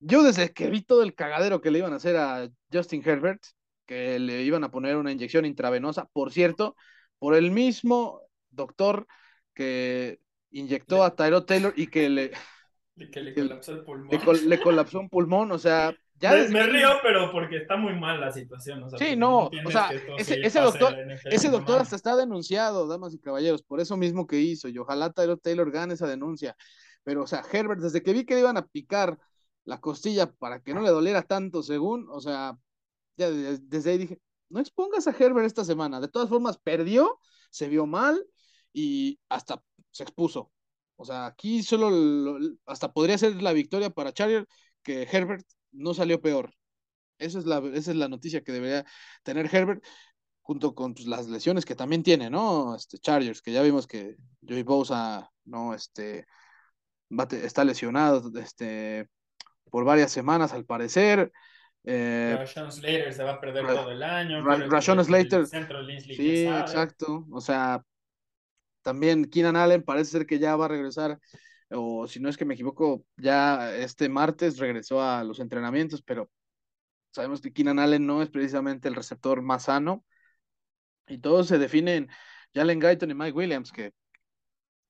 [0.00, 3.42] yo desde que vi todo el cagadero que le iban a hacer a Justin Herbert,
[3.86, 6.76] que le iban a poner una inyección intravenosa, por cierto,
[7.18, 8.20] por el mismo
[8.50, 9.06] doctor
[9.54, 10.20] que
[10.50, 12.32] inyectó a Tyro Taylor y que le,
[13.12, 14.48] que le colapsó el pulmón.
[14.48, 18.32] Le, colapsó un pulmón, o sea, ya me, río, pero porque está muy mal la
[18.32, 18.82] situación.
[18.82, 23.18] O sea, sí, no, o sea, ese, doctor, ese doctor hasta está denunciado, damas y
[23.18, 26.56] caballeros, por eso mismo que hizo, y ojalá Tyro Taylor gane esa denuncia.
[27.04, 29.18] Pero, o sea, Herbert, desde que vi que le iban a picar
[29.64, 32.56] la costilla para que no le doliera tanto, según, o sea,
[33.16, 36.00] ya desde ahí dije, no expongas a Herbert esta semana.
[36.00, 37.18] De todas formas, perdió,
[37.50, 38.24] se vio mal
[38.72, 40.52] y hasta se expuso.
[40.96, 44.46] O sea, aquí solo hasta podría ser la victoria para Charger
[44.82, 46.52] que Herbert no salió peor.
[47.18, 48.84] Esa es la, es la noticia que debería
[49.22, 49.84] tener Herbert
[50.42, 52.76] junto con pues, las lesiones que también tiene, ¿no?
[52.76, 56.26] Este, Chargers, que ya vimos que Joey Bosa no, este,
[57.42, 59.08] está lesionado, este,
[59.70, 61.32] por varias semanas al parecer.
[61.88, 64.42] Eh, Slater se va a perder todo el año.
[64.42, 65.46] Rashon Slater.
[65.46, 67.24] Sí, exacto.
[67.30, 67.84] O sea,
[68.82, 71.20] también Keenan Allen parece ser que ya va a regresar,
[71.70, 76.28] o si no es que me equivoco, ya este martes regresó a los entrenamientos, pero
[77.12, 80.04] sabemos que Keenan Allen no es precisamente el receptor más sano.
[81.06, 82.08] Y todos se definen
[82.52, 83.92] Jalen Guyton y Mike Williams, que,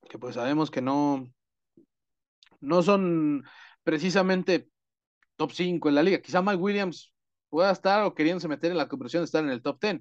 [0.08, 1.30] que pues sabemos que no,
[2.60, 3.44] no son
[3.82, 4.70] precisamente
[5.36, 6.20] top 5 en la liga.
[6.20, 7.12] Quizá Mike Williams
[7.48, 10.00] pueda estar o queriéndose meter en la conversión de estar en el top 10,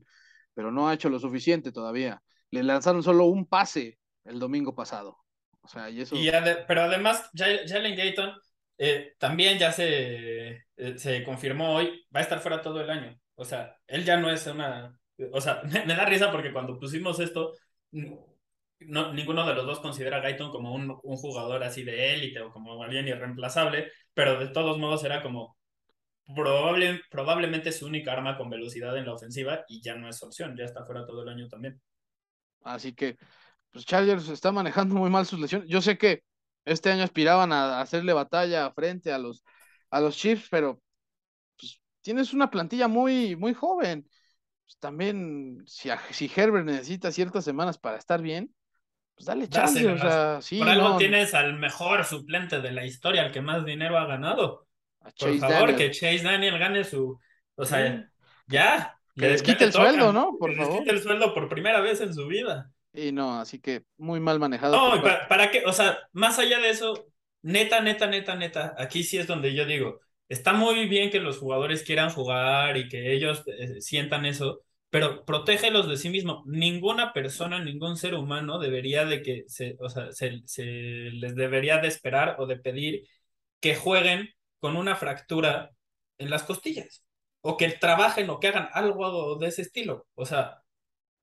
[0.54, 2.22] pero no ha hecho lo suficiente todavía.
[2.52, 5.18] Le lanzaron solo un pase el domingo pasado.
[5.62, 6.16] O sea, y eso...
[6.68, 8.34] pero además, Jalen Gayton
[8.78, 13.18] eh, también ya se, eh, se confirmó hoy, va a estar fuera todo el año.
[13.36, 14.98] O sea, él ya no es una...
[15.32, 17.54] O sea, me, da risa porque cuando pusimos esto,
[18.80, 22.42] no, ninguno de los dos considera a Gayton como un, un jugador así de élite
[22.42, 25.58] o como alguien irreemplazable, pero de todos modos era como
[26.34, 30.56] probable, probablemente su única arma con velocidad en la ofensiva y ya no es opción,
[30.58, 31.80] ya está fuera todo el año también.
[32.64, 33.18] Así que,
[33.72, 35.70] pues Chargers está manejando muy mal sus lesiones.
[35.70, 36.24] Yo sé que
[36.66, 39.44] este año aspiraban a hacerle batalla frente a los,
[39.92, 40.82] a los Chiefs, pero
[41.58, 44.10] pues, tienes una plantilla muy, muy joven.
[44.66, 48.54] Pues, también, si, si Herbert necesita ciertas semanas para estar bien,
[49.16, 50.60] pues dale chance, o sea, sí.
[50.60, 54.68] Por algo tienes al mejor suplente de la historia, el que más dinero ha ganado.
[55.18, 57.20] Por favor, que Chase Daniel gane su.
[57.56, 58.10] O sea,
[58.48, 58.98] ya.
[59.16, 60.38] Que les quite el sueldo, ¿no?
[60.38, 60.74] Por que favor.
[60.74, 62.70] Les quite el sueldo por primera vez en su vida.
[62.94, 64.96] Y no, así que muy mal manejado.
[64.96, 67.06] No, para, para qué, o sea, más allá de eso,
[67.42, 70.00] neta, neta, neta, neta, aquí sí es donde yo digo,
[70.30, 75.26] está muy bien que los jugadores quieran jugar y que ellos eh, sientan eso, pero
[75.26, 76.44] protégelos de sí mismo.
[76.46, 81.88] Ninguna persona, ningún ser humano debería de que se, o sea, se, les debería de
[81.88, 83.08] esperar o de pedir
[83.60, 84.30] que jueguen
[84.60, 85.72] con una fractura
[86.18, 87.04] en las costillas
[87.42, 90.08] o que trabajen o que hagan algo de ese estilo.
[90.16, 90.64] O sea,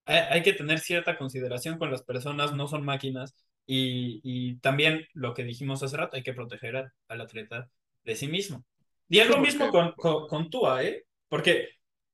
[0.04, 3.34] hay, que tener cierta consideración con las personas, no son máquinas.
[3.66, 7.70] Y, también lo que dijimos hace rato, hay que proteger al atleta
[8.04, 8.64] de sí mismo.
[9.08, 11.04] Y es lo mismo con, con, con Tua, ¿eh?
[11.28, 11.70] Porque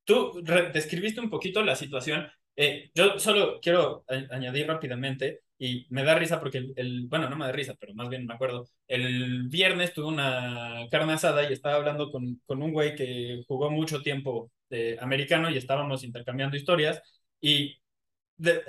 [0.08, 2.26] Tú describiste un poquito la situación.
[2.56, 7.44] Eh, yo solo quiero añadir rápidamente, y me da risa porque el, bueno, no me
[7.46, 11.76] da risa, pero más bien me acuerdo, el viernes tuve una carne asada y estaba
[11.76, 17.02] hablando con, con un güey que jugó mucho tiempo de americano y estábamos intercambiando historias
[17.40, 17.78] y,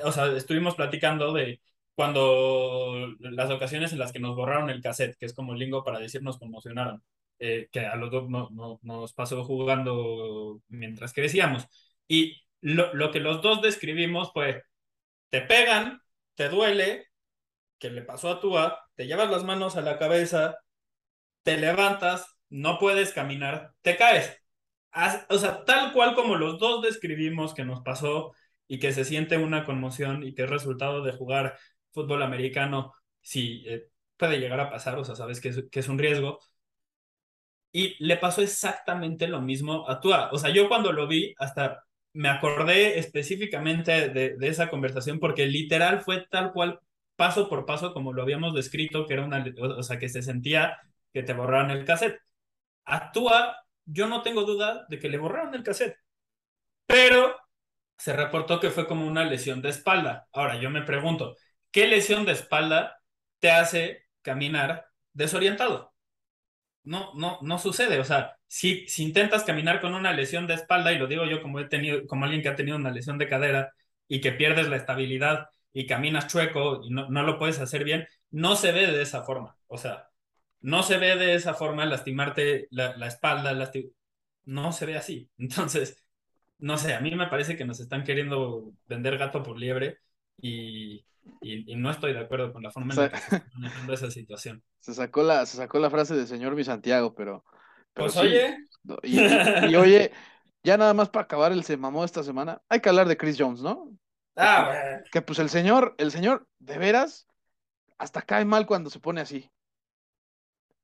[0.04, 1.62] o sea, estuvimos platicando de
[1.96, 5.84] cuando las ocasiones en las que nos borraron el cassette, que es como el lingo
[5.84, 7.04] para decir nos conmocionaron.
[7.40, 11.68] Eh, que a los dos no, no, nos pasó jugando mientras crecíamos.
[12.08, 14.64] Y lo, lo que los dos describimos fue,
[15.30, 16.02] te pegan,
[16.36, 17.08] te duele,
[17.80, 20.58] que le pasó a Tua, te llevas las manos a la cabeza,
[21.44, 24.38] te levantas, no puedes caminar, te caes.
[25.30, 28.34] O sea, tal cual como los dos describimos que nos pasó
[28.68, 31.58] y que se siente una conmoción y que es resultado de jugar
[31.92, 33.88] fútbol americano, si eh,
[34.18, 36.40] puede llegar a pasar, o sea, sabes que que es un riesgo,
[37.72, 40.30] y le pasó exactamente lo mismo a Tua.
[40.32, 41.84] O sea, yo cuando lo vi, hasta
[42.14, 46.80] me acordé específicamente de, esa conversación porque literal fue tal cual,
[47.16, 49.46] paso por paso, como lo habíamos descrito, que era una,
[49.78, 50.78] o sea, que se sentía
[51.14, 52.20] que te borraron el cassette.
[52.86, 55.98] A Tua, yo no tengo duda de que le borraron el cassette,
[56.86, 57.36] pero
[57.98, 60.28] se reportó que fue como una lesión de espalda.
[60.34, 61.36] Ahora, yo me pregunto,
[61.72, 63.00] ¿qué lesión de espalda
[63.40, 65.94] te hace caminar desorientado.
[66.90, 68.00] No, no, no sucede.
[68.00, 71.42] O sea, si, si intentas caminar con una lesión de espalda, y lo digo yo
[71.42, 73.72] como he tenido, como alguien que ha tenido una lesión de cadera
[74.08, 78.08] y que pierdes la estabilidad y caminas chueco y no, no lo puedes hacer bien,
[78.32, 79.56] no se ve de esa forma.
[79.68, 80.10] O sea,
[80.62, 83.54] no se ve de esa forma lastimarte la, la espalda,
[84.46, 85.30] no se ve así.
[85.38, 86.04] Entonces,
[86.60, 90.00] no sé, a mí me parece que nos están queriendo vender gato por liebre
[90.42, 91.06] y,
[91.42, 94.12] y, no estoy de acuerdo con la forma en la que se está manejando esa
[94.12, 94.64] situación.
[94.80, 97.44] Se sacó la, se sacó la frase del señor mi Santiago, pero...
[97.94, 98.58] pues oye...
[99.04, 100.12] Y, oye,
[100.64, 103.36] ya nada más para acabar el se mamó esta semana, hay que hablar de Chris
[103.38, 103.92] Jones, ¿no?
[104.38, 107.28] Ah, que pues el señor, el señor, de veras,
[107.98, 109.52] hasta cae mal cuando se pone así.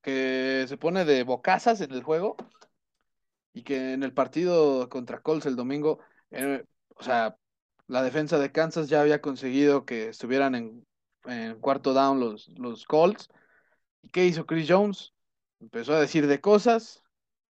[0.01, 2.35] Que se pone de bocazas en el juego
[3.53, 5.99] y que en el partido contra Colts el domingo,
[6.31, 6.65] eh,
[6.95, 7.37] o sea,
[7.87, 13.29] la defensa de Kansas ya había conseguido que estuvieran en, cuarto down los, los Colts.
[14.01, 15.13] ¿Y qué hizo Chris Jones?
[15.59, 17.03] Empezó a decir de cosas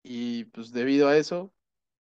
[0.03, 1.53] y pues debido a eso,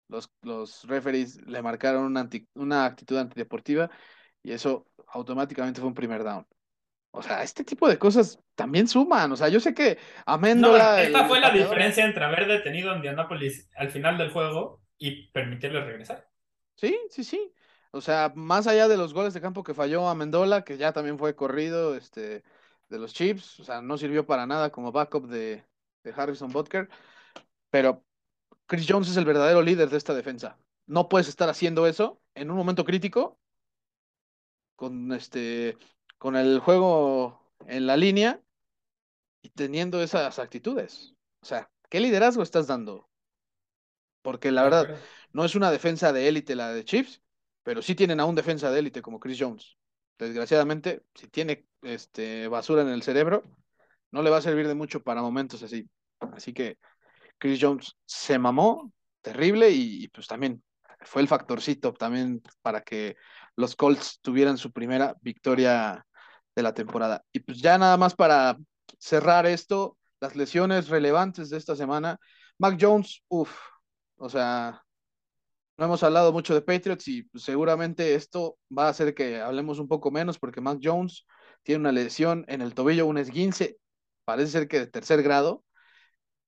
[0.08, 3.90] los, los referees le marcaron una, una actitud antideportiva
[4.42, 6.46] y eso automáticamente fue un primer down.
[7.12, 9.32] O sea, este tipo de cosas también suman.
[9.32, 10.92] O sea, yo sé que Améndola.
[10.92, 15.28] No, esta fue la diferencia entre haber detenido a Indianapolis al final del juego y
[15.32, 16.28] permitirle regresar.
[16.76, 17.52] Sí, sí, sí.
[17.92, 21.18] O sea, más allá de los goles de campo que falló Amendola, que ya también
[21.18, 22.44] fue corrido este,
[22.88, 25.64] de los Chips, o sea, no sirvió para nada como backup de,
[26.04, 26.88] de Harrison Butker.
[27.70, 28.04] Pero
[28.66, 30.58] Chris Jones es el verdadero líder de esta defensa.
[30.86, 33.38] No puedes estar haciendo eso en un momento crítico
[34.76, 35.76] con este
[36.18, 38.40] con el juego en la línea
[39.42, 41.14] y teniendo esas actitudes.
[41.42, 43.08] O sea, ¿qué liderazgo estás dando?
[44.22, 45.00] Porque la verdad,
[45.32, 47.22] no es una defensa de élite la de Chiefs,
[47.70, 49.76] pero sí tienen a un defensa de élite como Chris Jones.
[50.18, 53.44] Desgraciadamente, si tiene este, basura en el cerebro,
[54.10, 55.88] no le va a servir de mucho para momentos así.
[56.18, 56.78] Así que
[57.38, 60.60] Chris Jones se mamó, terrible, y pues también
[61.02, 63.14] fue el factorcito también para que
[63.54, 66.04] los Colts tuvieran su primera victoria
[66.56, 67.22] de la temporada.
[67.32, 68.56] Y pues ya nada más para
[68.98, 72.18] cerrar esto, las lesiones relevantes de esta semana.
[72.58, 73.56] Mac Jones, uff,
[74.16, 74.82] o sea,
[75.80, 79.88] no hemos hablado mucho de Patriots y seguramente esto va a hacer que hablemos un
[79.88, 81.26] poco menos porque Mac Jones
[81.62, 83.78] tiene una lesión en el tobillo, un esguince,
[84.26, 85.64] parece ser que de tercer grado.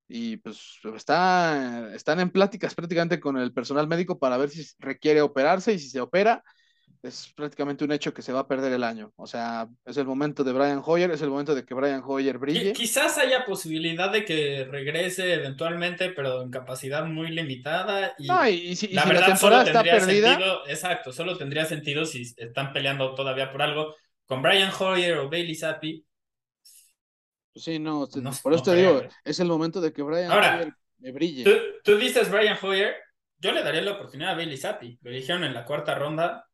[0.07, 5.21] Y pues está, están en pláticas prácticamente con el personal médico para ver si requiere
[5.23, 6.43] operarse y si se opera,
[7.03, 9.11] es prácticamente un hecho que se va a perder el año.
[9.17, 12.37] O sea, es el momento de Brian Hoyer, es el momento de que Brian Hoyer
[12.37, 12.71] brille.
[12.71, 18.15] Quizás haya posibilidad de que regrese eventualmente, pero en capacidad muy limitada.
[18.17, 20.39] Y, no, y, si, la, verdad, temporada está perdida.
[20.67, 23.95] exacto, solo tendría sentido si están peleando todavía por algo.
[24.25, 26.05] Con Brian Hoyer o Bailey Zappi.
[27.53, 28.07] Sí, no,
[28.41, 31.43] por eso te digo, es el momento de que Brian Hoyer me brille.
[31.43, 31.51] Tú,
[31.83, 32.95] tú dices Brian Hoyer,
[33.39, 34.97] yo le daría la oportunidad a Bailey Zappi.
[35.01, 36.47] Lo dijeron en la cuarta ronda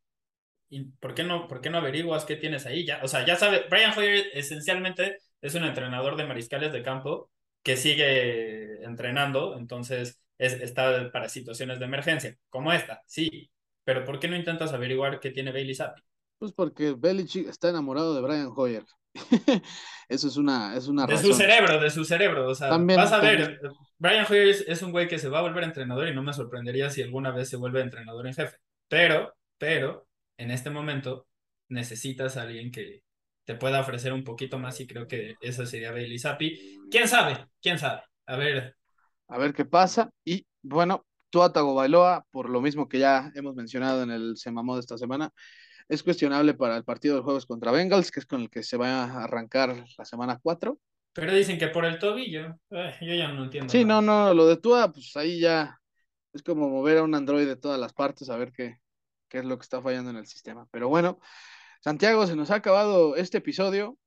[0.69, 2.85] ¿Y por qué no, por qué no averiguas qué tienes ahí?
[2.85, 7.31] Ya, o sea, ya sabe, Brian Hoyer esencialmente es un entrenador de mariscales de campo
[7.63, 13.49] que sigue entrenando, entonces es, está para situaciones de emergencia, como esta, sí.
[13.83, 16.01] Pero ¿por qué no intentas averiguar qué tiene Bailey Zappi?
[16.37, 18.83] Pues porque Belichick está enamorado de Brian Hoyer.
[20.07, 22.47] Eso es una, es una De su cerebro, de su cerebro.
[22.47, 23.59] O sea, vas a ver,
[23.97, 26.33] Brian Hoyer es, es, un güey que se va a volver entrenador y no me
[26.33, 28.57] sorprendería si alguna vez se vuelve entrenador en jefe.
[28.87, 30.07] Pero, pero,
[30.39, 31.27] en este momento
[31.67, 33.03] necesitas a alguien que
[33.43, 36.79] te pueda ofrecer un poquito más y creo que eso sería Bailey Zappi.
[36.89, 37.45] ¿Quién sabe?
[37.61, 38.01] ¿Quién sabe?
[38.25, 38.75] A ver.
[39.27, 40.09] A ver qué pasa.
[40.23, 44.81] Y bueno, Tua Bailoa, por lo mismo que ya hemos mencionado en el Semamó de
[44.81, 45.29] esta semana,
[45.89, 48.77] es cuestionable para el partido de juegos contra Bengals, que es con el que se
[48.77, 50.79] va a arrancar la semana 4.
[51.11, 52.55] Pero dicen que por el tobillo.
[52.69, 53.69] yo ya no entiendo.
[53.69, 55.77] Sí, no, no, lo de Tua, pues ahí ya
[56.31, 58.77] es como mover a un Android de todas las partes a ver qué,
[59.29, 60.67] qué es lo que está fallando en el sistema.
[60.71, 61.19] Pero bueno,
[61.81, 63.97] Santiago, se nos ha acabado este episodio.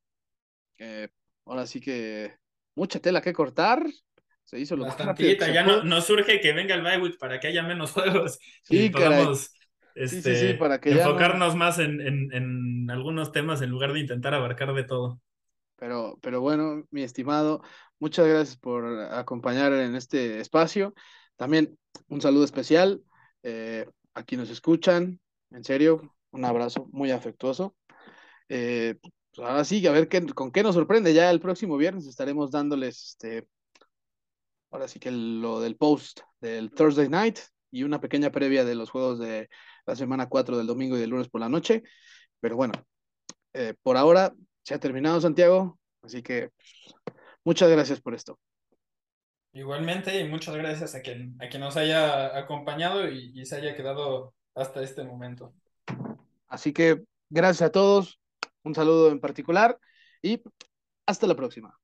[1.46, 2.36] ahora sí que
[2.74, 3.84] mucha tela que cortar.
[4.44, 7.92] Se hizo lo rápido ya no, surge que venga el Bywood para que haya menos
[7.92, 9.52] juegos sí, y podamos
[9.94, 14.74] este, para que enfocarnos más en, en, en, algunos temas en lugar de intentar abarcar
[14.74, 15.20] de todo.
[15.76, 17.62] Pero, pero bueno, mi estimado,
[17.98, 20.94] muchas gracias por acompañar en este espacio.
[21.36, 21.76] También
[22.08, 23.02] un saludo especial.
[23.42, 25.20] Eh, aquí nos escuchan,
[25.50, 27.76] en serio, un abrazo muy afectuoso.
[28.48, 31.14] Eh, pues ahora sí, a ver qué, con qué nos sorprende.
[31.14, 33.46] Ya el próximo viernes estaremos dándoles este,
[34.70, 37.38] ahora sí que lo del post del Thursday night
[37.70, 39.48] y una pequeña previa de los juegos de
[39.86, 41.82] la semana 4 del domingo y del lunes por la noche.
[42.40, 42.72] Pero bueno,
[43.54, 45.78] eh, por ahora se ha terminado, Santiago.
[46.02, 46.50] Así que
[47.44, 48.38] muchas gracias por esto.
[49.52, 53.76] Igualmente, y muchas gracias a quien, a quien nos haya acompañado y, y se haya
[53.76, 55.52] quedado hasta este momento.
[56.48, 58.18] Así que gracias a todos,
[58.62, 59.78] un saludo en particular
[60.22, 60.42] y
[61.06, 61.78] hasta la próxima.